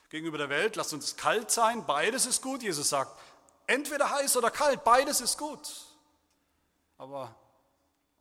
[0.10, 0.76] gegenüber der Welt.
[0.76, 1.84] Lasst uns kalt sein.
[1.88, 2.62] Beides ist gut.
[2.62, 3.20] Jesus sagt,
[3.66, 5.91] entweder heiß oder kalt, beides ist gut.
[7.02, 7.34] Aber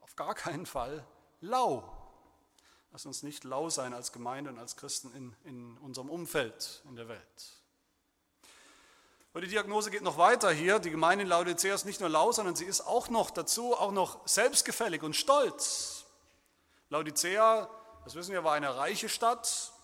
[0.00, 1.04] auf gar keinen Fall
[1.42, 1.84] lau.
[2.92, 6.96] Lasst uns nicht lau sein als Gemeinde und als Christen in, in unserem Umfeld, in
[6.96, 7.62] der Welt.
[9.34, 10.78] Und die Diagnose geht noch weiter hier.
[10.78, 13.92] Die Gemeinde in Laodicea ist nicht nur lau, sondern sie ist auch noch dazu, auch
[13.92, 16.06] noch selbstgefällig und stolz.
[16.88, 17.68] Laodicea,
[18.04, 19.74] das wissen wir, war eine reiche Stadt.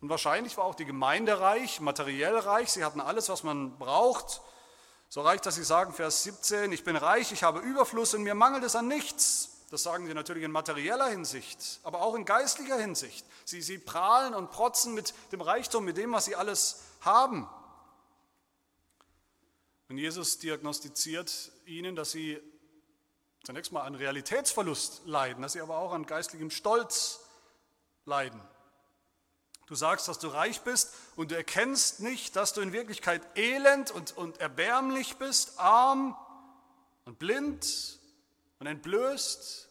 [0.00, 2.72] Und wahrscheinlich war auch die Gemeinde reich, materiell reich.
[2.72, 4.42] Sie hatten alles, was man braucht.
[5.12, 8.34] So reich, dass sie sagen, Vers 17, ich bin reich, ich habe Überfluss und mir
[8.34, 9.50] mangelt es an nichts.
[9.68, 13.26] Das sagen sie natürlich in materieller Hinsicht, aber auch in geistlicher Hinsicht.
[13.44, 17.46] Sie, sie prahlen und protzen mit dem Reichtum, mit dem, was sie alles haben.
[19.90, 22.40] Und Jesus diagnostiziert ihnen, dass sie
[23.44, 27.20] zunächst mal an Realitätsverlust leiden, dass sie aber auch an geistlichem Stolz
[28.06, 28.40] leiden.
[29.66, 33.90] Du sagst, dass du reich bist und du erkennst nicht, dass du in Wirklichkeit elend
[33.90, 36.16] und, und erbärmlich bist, arm
[37.04, 37.98] und blind
[38.58, 39.68] und entblößt.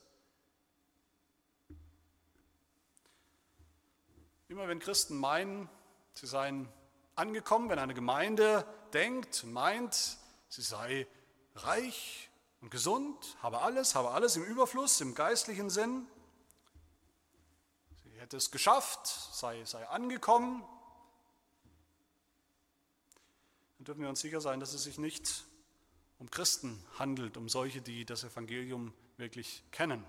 [4.47, 5.69] Immer wenn Christen meinen,
[6.13, 6.67] sie seien
[7.15, 10.17] angekommen, wenn eine Gemeinde denkt und meint,
[10.49, 11.07] sie sei
[11.55, 12.29] reich
[12.61, 16.07] und gesund, habe alles, habe alles im Überfluss, im geistlichen Sinn,
[18.21, 20.63] hätte es geschafft, sei, sei angekommen,
[23.77, 25.43] dann dürfen wir uns sicher sein, dass es sich nicht
[26.19, 30.05] um Christen handelt, um solche, die das Evangelium wirklich kennen.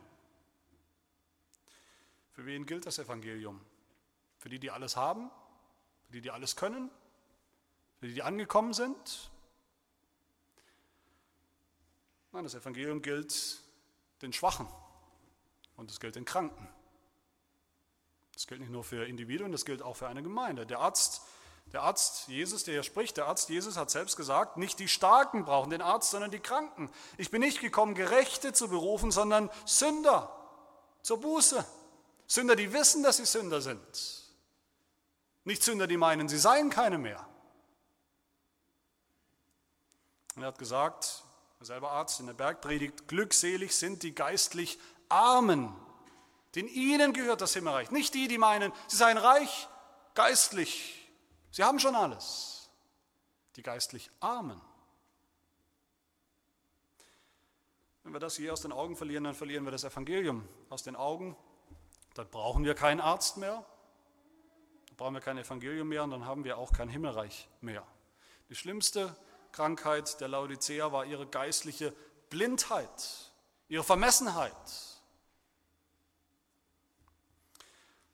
[2.32, 3.64] Für wen gilt das Evangelium?
[4.36, 5.30] Für die, die alles haben?
[6.06, 6.90] Für die, die alles können?
[7.98, 9.30] Für die, die angekommen sind?
[12.32, 13.62] Nein, das Evangelium gilt
[14.20, 14.68] den Schwachen
[15.76, 16.68] und es gilt den Kranken.
[18.34, 20.66] Das gilt nicht nur für Individuen, das gilt auch für eine Gemeinde.
[20.66, 21.22] Der Arzt
[21.72, 25.44] der Arzt Jesus, der hier spricht, der Arzt Jesus hat selbst gesagt, nicht die Starken
[25.44, 26.90] brauchen den Arzt, sondern die Kranken.
[27.16, 30.30] Ich bin nicht gekommen, Gerechte zu berufen, sondern Sünder
[31.00, 31.64] zur Buße.
[32.26, 33.80] Sünder, die wissen, dass sie Sünder sind.
[35.44, 37.26] Nicht Sünder, die meinen, sie seien keine mehr.
[40.36, 41.24] Und er hat gesagt,
[41.58, 45.74] er selber Arzt in der Bergpredigt, glückselig sind die geistlich Armen,
[46.54, 47.90] denn ihnen gehört das Himmelreich.
[47.90, 49.68] Nicht die, die meinen, sie seien reich,
[50.14, 51.02] geistlich,
[51.52, 52.70] Sie haben schon alles.
[53.56, 54.60] Die geistlich Armen.
[58.02, 60.96] Wenn wir das hier aus den Augen verlieren, dann verlieren wir das Evangelium aus den
[60.96, 61.36] Augen.
[62.14, 63.64] Dann brauchen wir keinen Arzt mehr.
[64.88, 67.86] Dann brauchen wir kein Evangelium mehr und dann haben wir auch kein Himmelreich mehr.
[68.48, 69.14] Die schlimmste
[69.52, 71.94] Krankheit der Laodicea war ihre geistliche
[72.30, 73.30] Blindheit,
[73.68, 74.52] ihre Vermessenheit.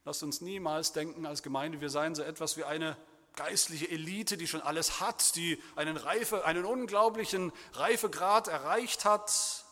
[0.08, 2.96] Lasst uns niemals denken als Gemeinde, wir seien so etwas wie eine
[3.36, 9.66] geistliche Elite, die schon alles hat, die einen, Reife, einen unglaublichen Reifegrad erreicht hat.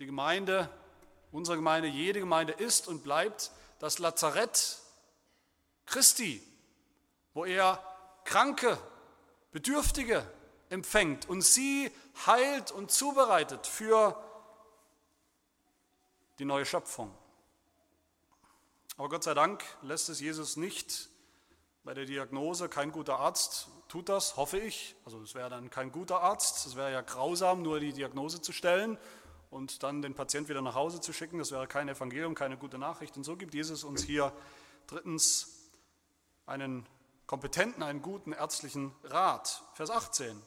[0.00, 0.68] Die Gemeinde,
[1.32, 4.80] unsere Gemeinde, jede Gemeinde ist und bleibt das Lazarett
[5.86, 6.42] Christi,
[7.32, 7.82] wo er
[8.26, 8.76] Kranke,
[9.50, 10.30] Bedürftige
[10.68, 11.90] empfängt und sie
[12.26, 14.22] heilt und zubereitet für
[16.38, 17.16] die neue Schöpfung.
[18.98, 21.08] Aber Gott sei Dank lässt es Jesus nicht
[21.84, 22.68] bei der Diagnose.
[22.68, 24.96] Kein guter Arzt tut das, hoffe ich.
[25.04, 26.66] Also es wäre dann kein guter Arzt.
[26.66, 28.98] Es wäre ja grausam, nur die Diagnose zu stellen
[29.50, 31.38] und dann den Patient wieder nach Hause zu schicken.
[31.38, 33.16] Das wäre kein Evangelium, keine gute Nachricht.
[33.16, 34.32] Und so gibt Jesus uns hier
[34.88, 35.70] drittens
[36.46, 36.84] einen
[37.28, 39.62] kompetenten, einen guten ärztlichen Rat.
[39.74, 40.42] Vers 18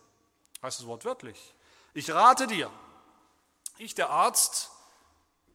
[0.61, 1.53] heißt es wortwörtlich.
[1.93, 2.69] Ich rate dir,
[3.77, 4.71] ich der Arzt,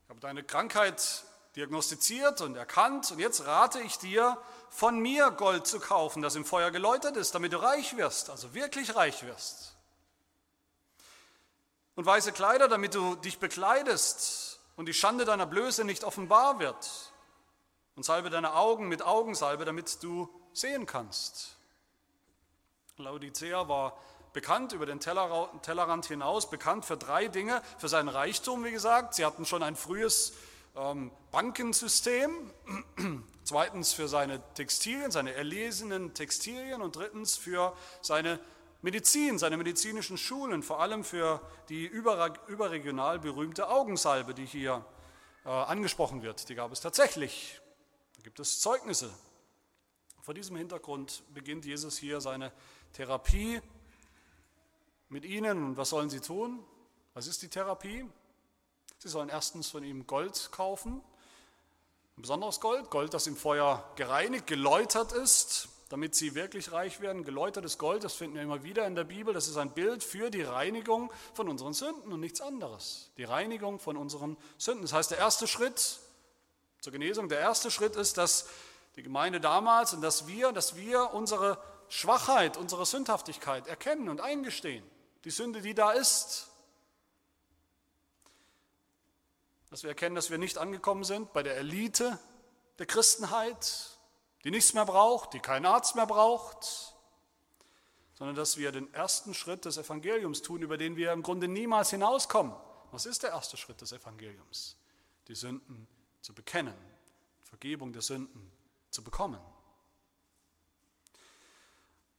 [0.08, 4.38] habe deine Krankheit diagnostiziert und erkannt und jetzt rate ich dir,
[4.68, 8.52] von mir Gold zu kaufen, das im Feuer geläutert ist, damit du reich wirst, also
[8.52, 9.74] wirklich reich wirst.
[11.94, 17.12] Und weiße Kleider, damit du dich bekleidest und die Schande deiner Blöße nicht offenbar wird.
[17.94, 21.56] Und salbe deine Augen mit Augensalbe, damit du sehen kannst.
[22.98, 23.96] Laodicea war
[24.34, 29.14] bekannt über den Tellerrand hinaus, bekannt für drei Dinge, für seinen Reichtum, wie gesagt.
[29.14, 30.34] Sie hatten schon ein frühes
[31.30, 32.52] Bankensystem,
[33.44, 38.38] zweitens für seine Textilien, seine erlesenen Textilien und drittens für seine
[38.82, 44.84] Medizin, seine medizinischen Schulen, vor allem für die überregional berühmte Augensalbe, die hier
[45.46, 46.46] äh, angesprochen wird.
[46.50, 47.58] Die gab es tatsächlich.
[48.16, 49.10] Da gibt es Zeugnisse.
[50.20, 52.52] Vor diesem Hintergrund beginnt Jesus hier seine
[52.92, 53.62] Therapie
[55.08, 55.64] mit ihnen.
[55.68, 56.62] Und was sollen sie tun?
[57.14, 58.04] Was ist die Therapie?
[59.06, 61.00] Sie sollen erstens von ihm Gold kaufen,
[62.16, 67.22] ein besonderes Gold, Gold, das im Feuer gereinigt, geläutert ist, damit sie wirklich reich werden.
[67.22, 70.28] Geläutertes Gold, das finden wir immer wieder in der Bibel, das ist ein Bild für
[70.28, 73.12] die Reinigung von unseren Sünden und nichts anderes.
[73.16, 74.82] Die Reinigung von unseren Sünden.
[74.82, 76.00] Das heißt, der erste Schritt
[76.80, 78.48] zur Genesung, der erste Schritt ist, dass
[78.96, 84.84] die Gemeinde damals und dass wir, dass wir unsere Schwachheit, unsere Sündhaftigkeit erkennen und eingestehen.
[85.22, 86.48] Die Sünde, die da ist,
[89.76, 92.18] dass wir erkennen, dass wir nicht angekommen sind bei der Elite
[92.78, 93.98] der Christenheit,
[94.42, 96.94] die nichts mehr braucht, die keinen Arzt mehr braucht,
[98.14, 101.90] sondern dass wir den ersten Schritt des Evangeliums tun, über den wir im Grunde niemals
[101.90, 102.54] hinauskommen.
[102.90, 104.78] Was ist der erste Schritt des Evangeliums?
[105.28, 105.86] Die Sünden
[106.22, 106.78] zu bekennen,
[107.42, 108.50] Vergebung der Sünden
[108.88, 109.40] zu bekommen.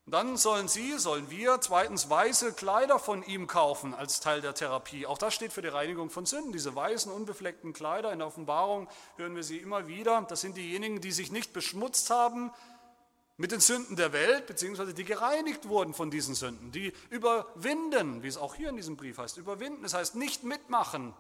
[0.07, 4.53] Und dann sollen sie, sollen wir zweitens weiße Kleider von ihm kaufen als Teil der
[4.53, 5.05] Therapie.
[5.05, 6.53] Auch das steht für die Reinigung von Sünden.
[6.53, 10.25] Diese weißen, unbefleckten Kleider in der Offenbarung hören wir sie immer wieder.
[10.29, 12.53] Das sind diejenigen, die sich nicht beschmutzt haben
[13.35, 16.71] mit den Sünden der Welt, beziehungsweise die gereinigt wurden von diesen Sünden.
[16.71, 19.83] Die überwinden, wie es auch hier in diesem Brief heißt, überwinden.
[19.83, 21.13] Das heißt nicht mitmachen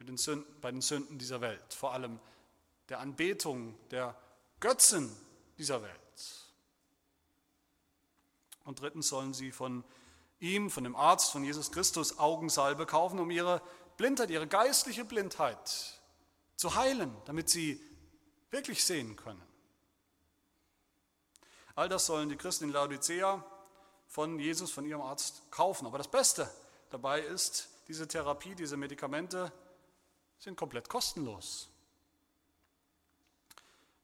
[0.00, 2.18] mit den Sünden, bei den Sünden dieser Welt, vor allem
[2.88, 4.16] der Anbetung der
[4.58, 5.08] Götzen
[5.56, 6.01] dieser Welt.
[8.64, 9.84] Und drittens sollen sie von
[10.40, 13.62] ihm, von dem Arzt, von Jesus Christus Augensalbe kaufen, um ihre
[13.96, 16.00] Blindheit, ihre geistliche Blindheit
[16.56, 17.80] zu heilen, damit sie
[18.50, 19.42] wirklich sehen können.
[21.74, 23.44] All das sollen die Christen in Laodicea
[24.06, 25.86] von Jesus, von ihrem Arzt kaufen.
[25.86, 26.50] Aber das Beste
[26.90, 29.52] dabei ist, diese Therapie, diese Medikamente
[30.38, 31.71] sind komplett kostenlos.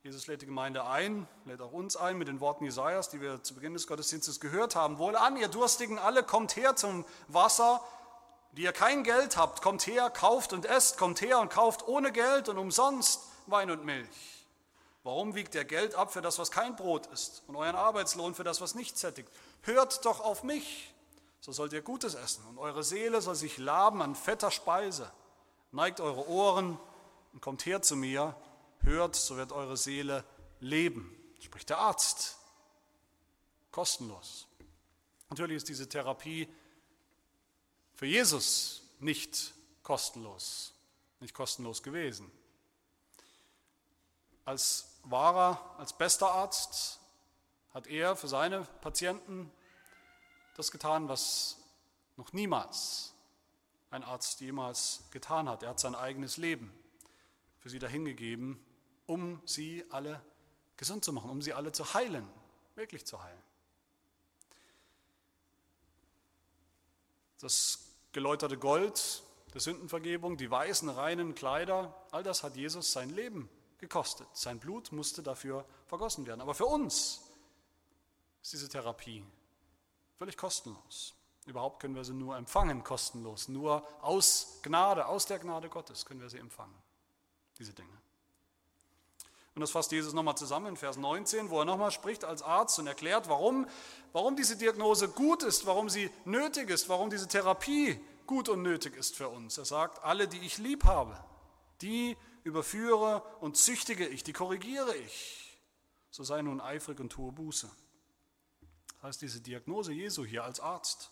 [0.04, 3.42] Jesus lädt die Gemeinde ein, lädt auch uns ein mit den Worten Jesajas, die wir
[3.42, 4.98] zu Beginn des Gottesdienstes gehört haben.
[4.98, 7.82] Wohlan, ihr Durstigen alle, kommt her zum Wasser,
[8.52, 12.12] die ihr kein Geld habt, kommt her, kauft und esst, kommt her und kauft ohne
[12.12, 14.46] Geld und umsonst Wein und Milch.
[15.02, 18.44] Warum wiegt ihr Geld ab für das, was kein Brot ist, und euren Arbeitslohn für
[18.44, 19.30] das, was nicht sättigt?
[19.62, 20.94] Hört doch auf mich,
[21.40, 25.10] so sollt ihr Gutes essen, und eure Seele soll sich laben an fetter Speise.
[25.72, 26.78] Neigt eure Ohren
[27.32, 28.36] und kommt her zu mir,
[28.82, 30.24] hört, so wird eure Seele
[30.60, 32.36] leben, spricht der Arzt.
[33.70, 34.46] Kostenlos.
[35.30, 36.48] Natürlich ist diese Therapie
[37.94, 40.72] für Jesus nicht kostenlos,
[41.20, 42.30] nicht kostenlos gewesen.
[44.44, 46.98] Als wahrer, als bester Arzt
[47.74, 49.50] hat er für seine Patienten
[50.56, 51.58] das getan, was
[52.16, 53.14] noch niemals
[53.90, 55.62] ein Arzt jemals getan hat.
[55.62, 56.72] Er hat sein eigenes Leben
[57.60, 58.58] für sie dahingegeben,
[59.08, 60.22] um sie alle
[60.76, 62.28] gesund zu machen, um sie alle zu heilen,
[62.74, 63.42] wirklich zu heilen.
[67.40, 69.22] Das geläuterte Gold
[69.54, 74.28] der Sündenvergebung, die weißen, reinen Kleider, all das hat Jesus sein Leben gekostet.
[74.34, 76.42] Sein Blut musste dafür vergossen werden.
[76.42, 77.22] Aber für uns
[78.42, 79.24] ist diese Therapie
[80.18, 81.14] völlig kostenlos.
[81.46, 83.48] Überhaupt können wir sie nur empfangen, kostenlos.
[83.48, 86.74] Nur aus Gnade, aus der Gnade Gottes können wir sie empfangen,
[87.58, 87.98] diese Dinge.
[89.58, 92.78] Und das fasst Jesus nochmal zusammen in Vers 19, wo er nochmal spricht als Arzt
[92.78, 93.66] und erklärt, warum,
[94.12, 98.96] warum diese Diagnose gut ist, warum sie nötig ist, warum diese Therapie gut und nötig
[98.96, 99.58] ist für uns.
[99.58, 101.18] Er sagt, alle, die ich lieb habe,
[101.80, 105.60] die überführe und züchtige ich, die korrigiere ich.
[106.12, 107.68] So sei nun eifrig und tue Buße.
[108.94, 111.10] Das heißt, diese Diagnose Jesu hier als Arzt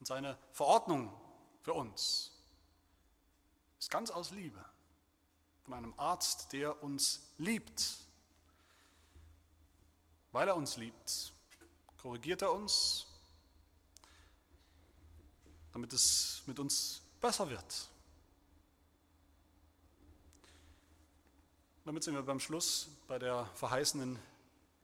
[0.00, 1.12] und seine Verordnung
[1.62, 2.32] für uns
[3.78, 4.64] ist ganz aus Liebe
[5.68, 7.98] von einem Arzt, der uns liebt.
[10.32, 11.32] Weil er uns liebt,
[11.98, 13.06] korrigiert er uns,
[15.74, 17.88] damit es mit uns besser wird.
[21.84, 24.18] Damit sind wir beim Schluss, bei der verheißenen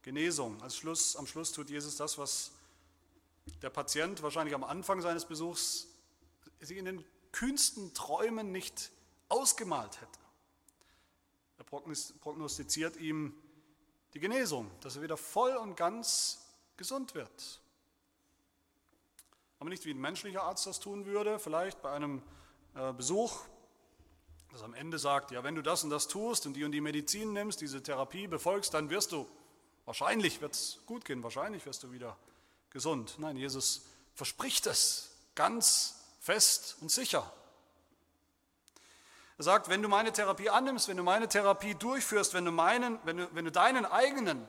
[0.03, 0.61] Genesung.
[0.61, 2.51] Als Schluss, am Schluss tut Jesus das, was
[3.63, 5.87] der Patient wahrscheinlich am Anfang seines Besuchs
[6.61, 8.91] sich in den kühnsten Träumen nicht
[9.31, 10.24] ausgemalt hätte.
[11.59, 13.35] Er prognostiziert ihm
[14.15, 17.61] die Genesung, dass er wieder voll und ganz gesund wird.
[19.59, 22.23] Aber nicht wie ein menschlicher Arzt das tun würde, vielleicht bei einem
[22.75, 23.41] äh, Besuch,
[24.53, 26.81] das am Ende sagt, ja, wenn du das und das tust und die und die
[26.81, 29.29] Medizin nimmst, diese Therapie befolgst, dann wirst du,
[29.85, 32.17] wahrscheinlich wird es gut gehen, wahrscheinlich wirst du wieder
[32.71, 33.17] gesund.
[33.19, 37.33] Nein, Jesus verspricht es ganz fest und sicher.
[39.37, 42.99] Er sagt, wenn du meine Therapie annimmst, wenn du meine Therapie durchführst, wenn du, meinen,
[43.05, 44.47] wenn du, wenn du deinen eigenen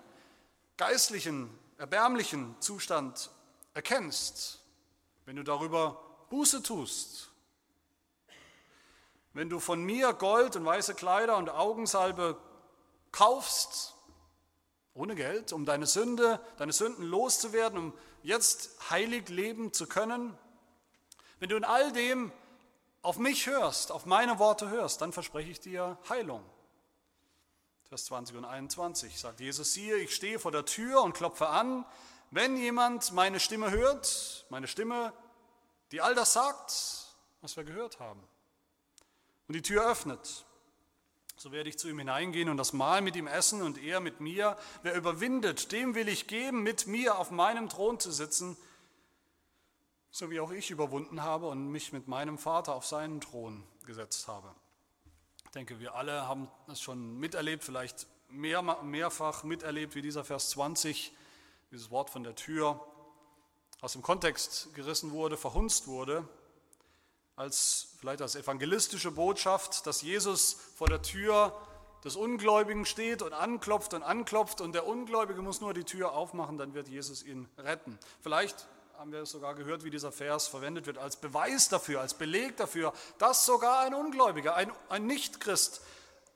[0.77, 3.31] geistlichen, erbärmlichen Zustand
[3.73, 4.61] erkennst,
[5.25, 7.31] wenn du darüber Buße tust,
[9.33, 12.37] wenn du von mir Gold und weiße Kleider und Augensalbe
[13.11, 13.95] kaufst,
[14.93, 17.93] ohne Geld, um deine Sünde, deine Sünden loszuwerden, um
[18.23, 20.37] jetzt heilig leben zu können,
[21.39, 22.31] wenn du in all dem
[23.05, 26.43] auf mich hörst, auf meine Worte hörst, dann verspreche ich dir Heilung.
[27.87, 31.86] Vers 20 und 21 sagt Jesus, siehe, ich stehe vor der Tür und klopfe an.
[32.32, 35.13] Wenn jemand meine Stimme hört, meine Stimme,
[35.91, 38.21] die all das sagt, was wir gehört haben,
[39.47, 40.45] und die Tür öffnet,
[41.38, 44.19] so werde ich zu ihm hineingehen und das Mahl mit ihm essen und er mit
[44.19, 44.57] mir.
[44.82, 48.57] Wer überwindet, dem will ich geben, mit mir auf meinem Thron zu sitzen,
[50.16, 54.30] so wie auch ich überwunden habe und mich mit meinem Vater auf seinen Thron gesetzt
[54.30, 54.49] habe.
[55.43, 60.51] Ich denke, wir alle haben das schon miterlebt, vielleicht mehr, mehrfach miterlebt, wie dieser Vers
[60.51, 61.11] 20,
[61.70, 62.80] dieses Wort von der Tür
[63.82, 66.26] aus dem Kontext gerissen wurde, verhunzt wurde,
[67.36, 71.53] als vielleicht als evangelistische Botschaft, dass Jesus vor der Tür
[72.05, 76.57] des Ungläubigen steht und anklopft und anklopft und der Ungläubige muss nur die Tür aufmachen,
[76.57, 77.99] dann wird Jesus ihn retten.
[78.22, 78.66] Vielleicht
[78.97, 82.93] haben wir sogar gehört, wie dieser Vers verwendet wird, als Beweis dafür, als Beleg dafür,
[83.17, 85.81] dass sogar ein Ungläubiger, ein, ein Nichtchrist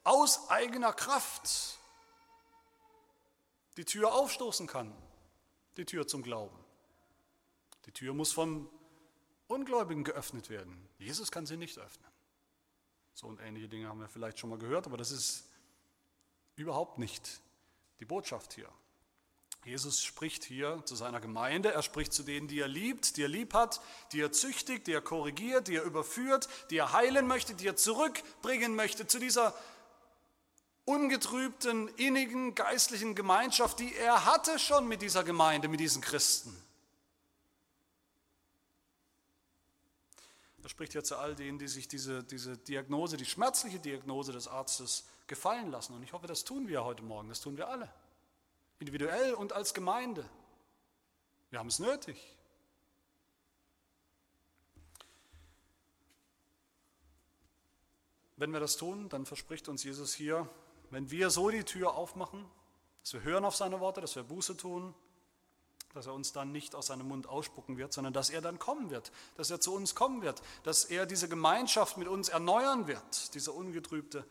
[0.03, 1.77] aus eigener Kraft
[3.77, 4.93] die Tür aufstoßen kann,
[5.77, 6.57] die Tür zum Glauben.
[7.85, 8.69] Die Tür muss vom
[9.47, 10.87] Ungläubigen geöffnet werden.
[10.97, 12.11] Jesus kann sie nicht öffnen.
[13.13, 15.45] So und ähnliche Dinge haben wir vielleicht schon mal gehört, aber das ist
[16.55, 17.41] überhaupt nicht
[17.99, 18.69] die Botschaft hier.
[19.65, 23.27] Jesus spricht hier zu seiner Gemeinde, er spricht zu denen, die er liebt, die er
[23.27, 23.81] lieb hat,
[24.13, 27.75] die er züchtigt, die er korrigiert, die er überführt, die er heilen möchte, die er
[27.75, 29.53] zurückbringen möchte zu dieser
[30.85, 36.55] ungetrübten, innigen, geistlichen Gemeinschaft, die er hatte schon mit dieser Gemeinde, mit diesen Christen.
[40.63, 44.47] Er spricht ja zu all denen, die sich diese, diese Diagnose, die schmerzliche Diagnose des
[44.47, 45.93] Arztes gefallen lassen.
[45.95, 47.91] Und ich hoffe, das tun wir heute Morgen, das tun wir alle
[48.79, 50.27] individuell und als Gemeinde.
[51.49, 52.35] Wir haben es nötig.
[58.37, 60.47] Wenn wir das tun, dann verspricht uns Jesus hier,
[60.91, 62.45] wenn wir so die Tür aufmachen,
[63.01, 64.93] dass wir hören auf seine Worte, dass wir Buße tun,
[65.93, 68.91] dass er uns dann nicht aus seinem Mund ausspucken wird, sondern dass er dann kommen
[68.91, 73.33] wird, dass er zu uns kommen wird, dass er diese Gemeinschaft mit uns erneuern wird,
[73.33, 74.25] diese ungetrübte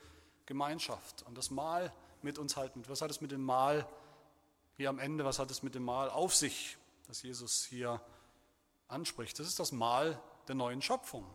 [0.46, 1.92] Gemeinschaft und das Mahl
[2.22, 2.82] mit uns halten.
[2.88, 3.86] Was hat es mit dem Mahl
[4.78, 8.00] hier am Ende, was hat es mit dem Mahl auf sich, das Jesus hier
[8.86, 9.36] anspricht?
[9.40, 11.26] Das ist das Mahl der neuen Schöpfung.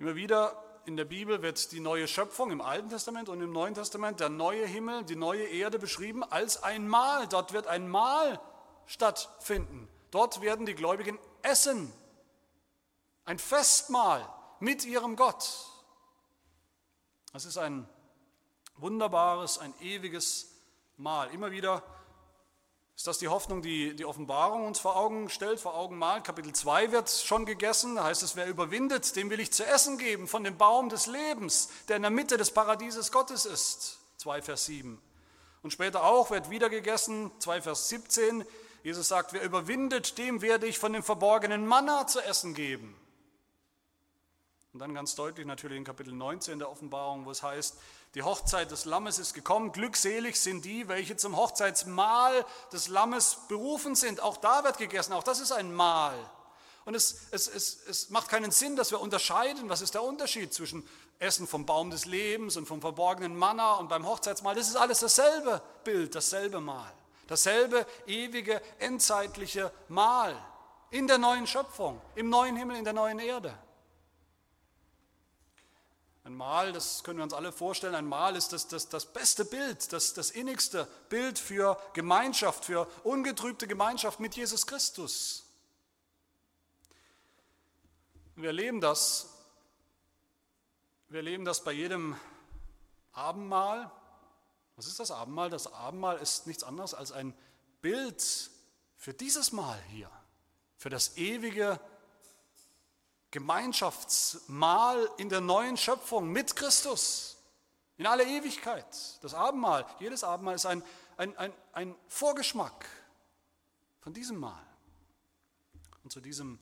[0.00, 3.72] Immer wieder in der Bibel wird die neue Schöpfung im Alten Testament und im Neuen
[3.72, 7.28] Testament, der neue Himmel, die neue Erde beschrieben als ein Mahl.
[7.28, 8.40] Dort wird ein Mahl
[8.86, 9.88] stattfinden.
[10.10, 11.92] Dort werden die Gläubigen essen.
[13.24, 14.28] Ein Festmahl
[14.58, 15.48] mit ihrem Gott.
[17.32, 17.88] Das ist ein
[18.76, 20.53] wunderbares, ein ewiges
[20.96, 21.28] Mal.
[21.34, 21.82] Immer wieder
[22.94, 26.22] ist das die Hoffnung, die die Offenbarung uns vor Augen stellt, vor Augen malt.
[26.22, 29.98] Kapitel 2 wird schon gegessen, da heißt es, wer überwindet, dem will ich zu essen
[29.98, 33.98] geben von dem Baum des Lebens, der in der Mitte des Paradieses Gottes ist.
[34.18, 35.02] 2 Vers 7.
[35.64, 38.44] Und später auch wird wieder gegessen, 2 Vers 17.
[38.84, 42.94] Jesus sagt, wer überwindet, dem werde ich von dem verborgenen Manna zu essen geben.
[44.74, 47.76] Und dann ganz deutlich natürlich in Kapitel 19 der Offenbarung, wo es heißt,
[48.16, 49.70] die Hochzeit des Lammes ist gekommen.
[49.70, 54.20] Glückselig sind die, welche zum Hochzeitsmahl des Lammes berufen sind.
[54.20, 55.12] Auch da wird gegessen.
[55.12, 56.18] Auch das ist ein Mahl.
[56.86, 60.52] Und es, es, es, es macht keinen Sinn, dass wir unterscheiden, was ist der Unterschied
[60.52, 60.84] zwischen
[61.20, 64.56] Essen vom Baum des Lebens und vom verborgenen Manna und beim Hochzeitsmahl.
[64.56, 66.92] Das ist alles dasselbe Bild, dasselbe Mahl.
[67.28, 70.36] Dasselbe ewige, endzeitliche Mahl
[70.90, 73.56] in der neuen Schöpfung, im neuen Himmel, in der neuen Erde.
[76.24, 79.44] Ein Mal, das können wir uns alle vorstellen, ein Mal ist das, das, das beste
[79.44, 85.44] Bild, das, das innigste Bild für Gemeinschaft, für ungetrübte Gemeinschaft mit Jesus Christus.
[88.36, 89.28] Wir erleben das,
[91.08, 92.16] wir erleben das bei jedem
[93.12, 93.92] Abendmahl.
[94.76, 95.50] Was ist das Abendmahl?
[95.50, 97.34] Das Abendmahl ist nichts anderes als ein
[97.82, 98.50] Bild
[98.96, 100.10] für dieses Mal hier,
[100.78, 101.78] für das ewige
[103.34, 107.36] Gemeinschaftsmahl in der neuen Schöpfung mit Christus
[107.96, 108.86] in aller Ewigkeit.
[109.22, 110.84] Das Abendmahl, jedes Abendmahl ist ein,
[111.16, 112.86] ein, ein, ein Vorgeschmack
[113.98, 114.64] von diesem Mahl.
[116.04, 116.60] Und zu diesem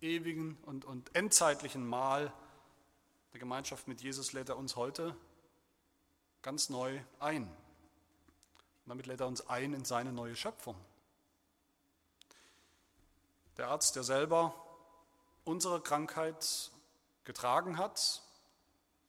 [0.00, 2.32] ewigen und, und endzeitlichen Mahl
[3.34, 5.14] der Gemeinschaft mit Jesus lädt er uns heute
[6.40, 7.42] ganz neu ein.
[7.42, 7.50] Und
[8.86, 10.76] damit lädt er uns ein in seine neue Schöpfung.
[13.58, 14.54] Der Arzt, der selber
[15.46, 16.70] unsere Krankheit
[17.24, 18.22] getragen hat,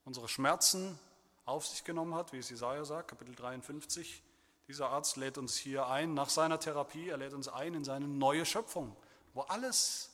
[0.05, 0.97] unsere Schmerzen
[1.45, 4.23] auf sich genommen hat, wie es Jesaja sagt, Kapitel 53.
[4.67, 8.07] Dieser Arzt lädt uns hier ein, nach seiner Therapie, er lädt uns ein in seine
[8.07, 8.95] neue Schöpfung,
[9.33, 10.11] wo alles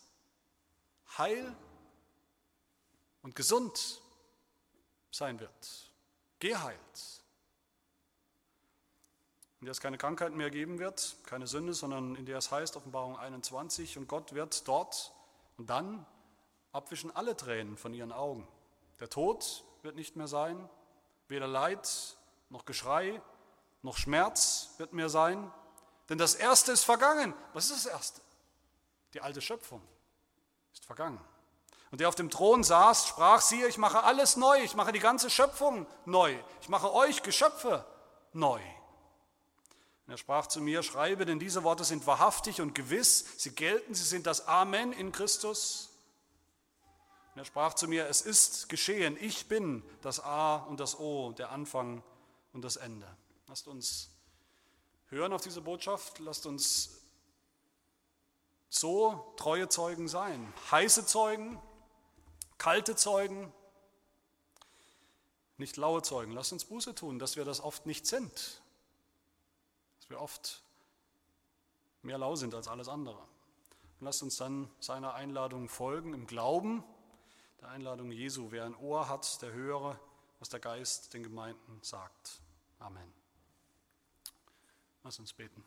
[1.17, 1.55] heil
[3.21, 4.01] und gesund
[5.11, 5.91] sein wird,
[6.39, 6.79] geheilt.
[9.59, 12.77] In der es keine Krankheit mehr geben wird, keine Sünde, sondern in der es heißt,
[12.77, 15.13] Offenbarung 21, und Gott wird dort
[15.57, 16.05] und dann
[16.73, 18.47] abwischen alle Tränen von ihren Augen.
[18.99, 20.69] Der Tod wird nicht mehr sein,
[21.27, 22.17] weder Leid
[22.49, 23.21] noch Geschrei
[23.81, 25.51] noch Schmerz wird mehr sein,
[26.09, 27.33] denn das Erste ist vergangen.
[27.53, 28.21] Was ist das Erste?
[29.13, 29.81] Die alte Schöpfung
[30.73, 31.19] ist vergangen.
[31.91, 34.99] Und der auf dem Thron saß, sprach, siehe, ich mache alles neu, ich mache die
[34.99, 37.85] ganze Schöpfung neu, ich mache euch Geschöpfe
[38.31, 38.61] neu.
[40.05, 43.93] Und Er sprach zu mir, schreibe, denn diese Worte sind wahrhaftig und gewiss, sie gelten,
[43.93, 45.92] sie sind das Amen in Christus.
[47.33, 51.31] Und er sprach zu mir, es ist geschehen, ich bin das A und das O,
[51.31, 52.03] der Anfang
[52.53, 53.07] und das Ende.
[53.47, 54.09] Lasst uns
[55.07, 57.01] hören auf diese Botschaft, lasst uns
[58.69, 61.59] so treue Zeugen sein, heiße Zeugen,
[62.57, 63.51] kalte Zeugen,
[65.57, 66.31] nicht laue Zeugen.
[66.31, 68.61] Lasst uns Buße tun, dass wir das oft nicht sind,
[69.99, 70.61] dass wir oft
[72.01, 73.19] mehr lau sind als alles andere.
[73.99, 76.83] Und lasst uns dann seiner Einladung folgen im Glauben,
[77.63, 78.51] der Einladung Jesu.
[78.51, 79.97] Wer ein Ohr hat, der höre,
[80.39, 82.41] was der Geist den Gemeinden sagt.
[82.77, 83.09] Amen.
[85.01, 85.63] Lass uns beten.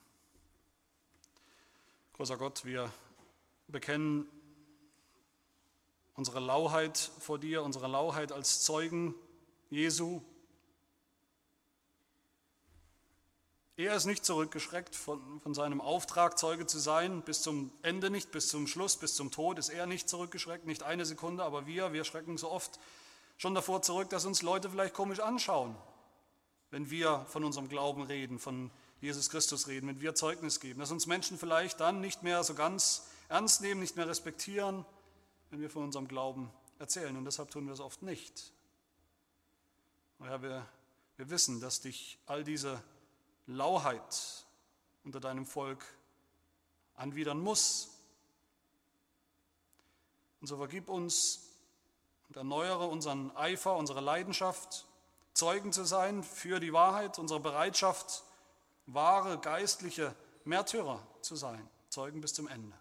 [2.12, 2.92] Großer Gott, wir
[3.68, 4.28] bekennen
[6.12, 9.14] unsere Lauheit vor dir, unsere Lauheit als Zeugen
[9.70, 10.20] Jesu.
[13.78, 18.30] Er ist nicht zurückgeschreckt von, von seinem Auftrag, Zeuge zu sein, bis zum Ende nicht,
[18.30, 21.92] bis zum Schluss, bis zum Tod ist er nicht zurückgeschreckt, nicht eine Sekunde, aber wir,
[21.92, 22.78] wir schrecken so oft
[23.36, 25.76] schon davor zurück, dass uns Leute vielleicht komisch anschauen,
[26.70, 28.70] wenn wir von unserem Glauben reden, von
[29.02, 32.54] Jesus Christus reden, wenn wir Zeugnis geben, dass uns Menschen vielleicht dann nicht mehr so
[32.54, 34.86] ganz ernst nehmen, nicht mehr respektieren,
[35.50, 37.14] wenn wir von unserem Glauben erzählen.
[37.14, 38.52] Und deshalb tun wir es oft nicht.
[40.20, 40.66] Herr, wir,
[41.18, 42.82] wir wissen, dass dich all diese
[43.46, 44.44] Lauheit
[45.04, 45.84] unter deinem Volk
[46.94, 47.90] anwidern muss.
[50.40, 51.42] Und so vergib uns
[52.28, 54.84] und erneuere unseren Eifer, unsere Leidenschaft,
[55.32, 58.24] Zeugen zu sein für die Wahrheit, unsere Bereitschaft,
[58.86, 62.76] wahre geistliche Märtyrer zu sein, Zeugen bis zum Ende.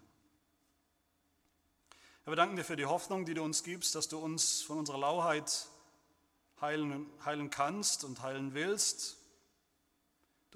[2.24, 4.98] Wir danken dir für die Hoffnung, die du uns gibst, dass du uns von unserer
[4.98, 5.68] Lauheit
[6.60, 9.15] heilen, heilen kannst und heilen willst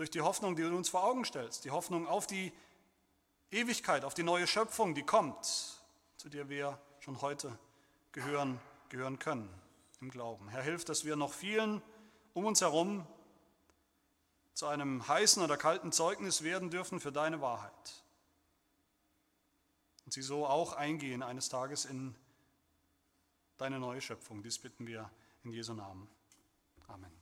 [0.01, 2.55] durch die Hoffnung, die du uns vor Augen stellst, die Hoffnung auf die
[3.51, 5.45] Ewigkeit, auf die neue Schöpfung, die kommt,
[6.17, 7.59] zu der wir schon heute
[8.11, 9.51] gehören, gehören können
[10.01, 10.49] im Glauben.
[10.49, 11.83] Herr, hilf, dass wir noch vielen
[12.33, 13.07] um uns herum
[14.55, 18.03] zu einem heißen oder kalten Zeugnis werden dürfen für deine Wahrheit.
[20.07, 22.15] Und sie so auch eingehen eines Tages in
[23.59, 24.43] deine neue Schöpfung.
[24.43, 25.11] Dies bitten wir
[25.45, 26.09] in Jesu Namen.
[26.89, 27.20] Amen.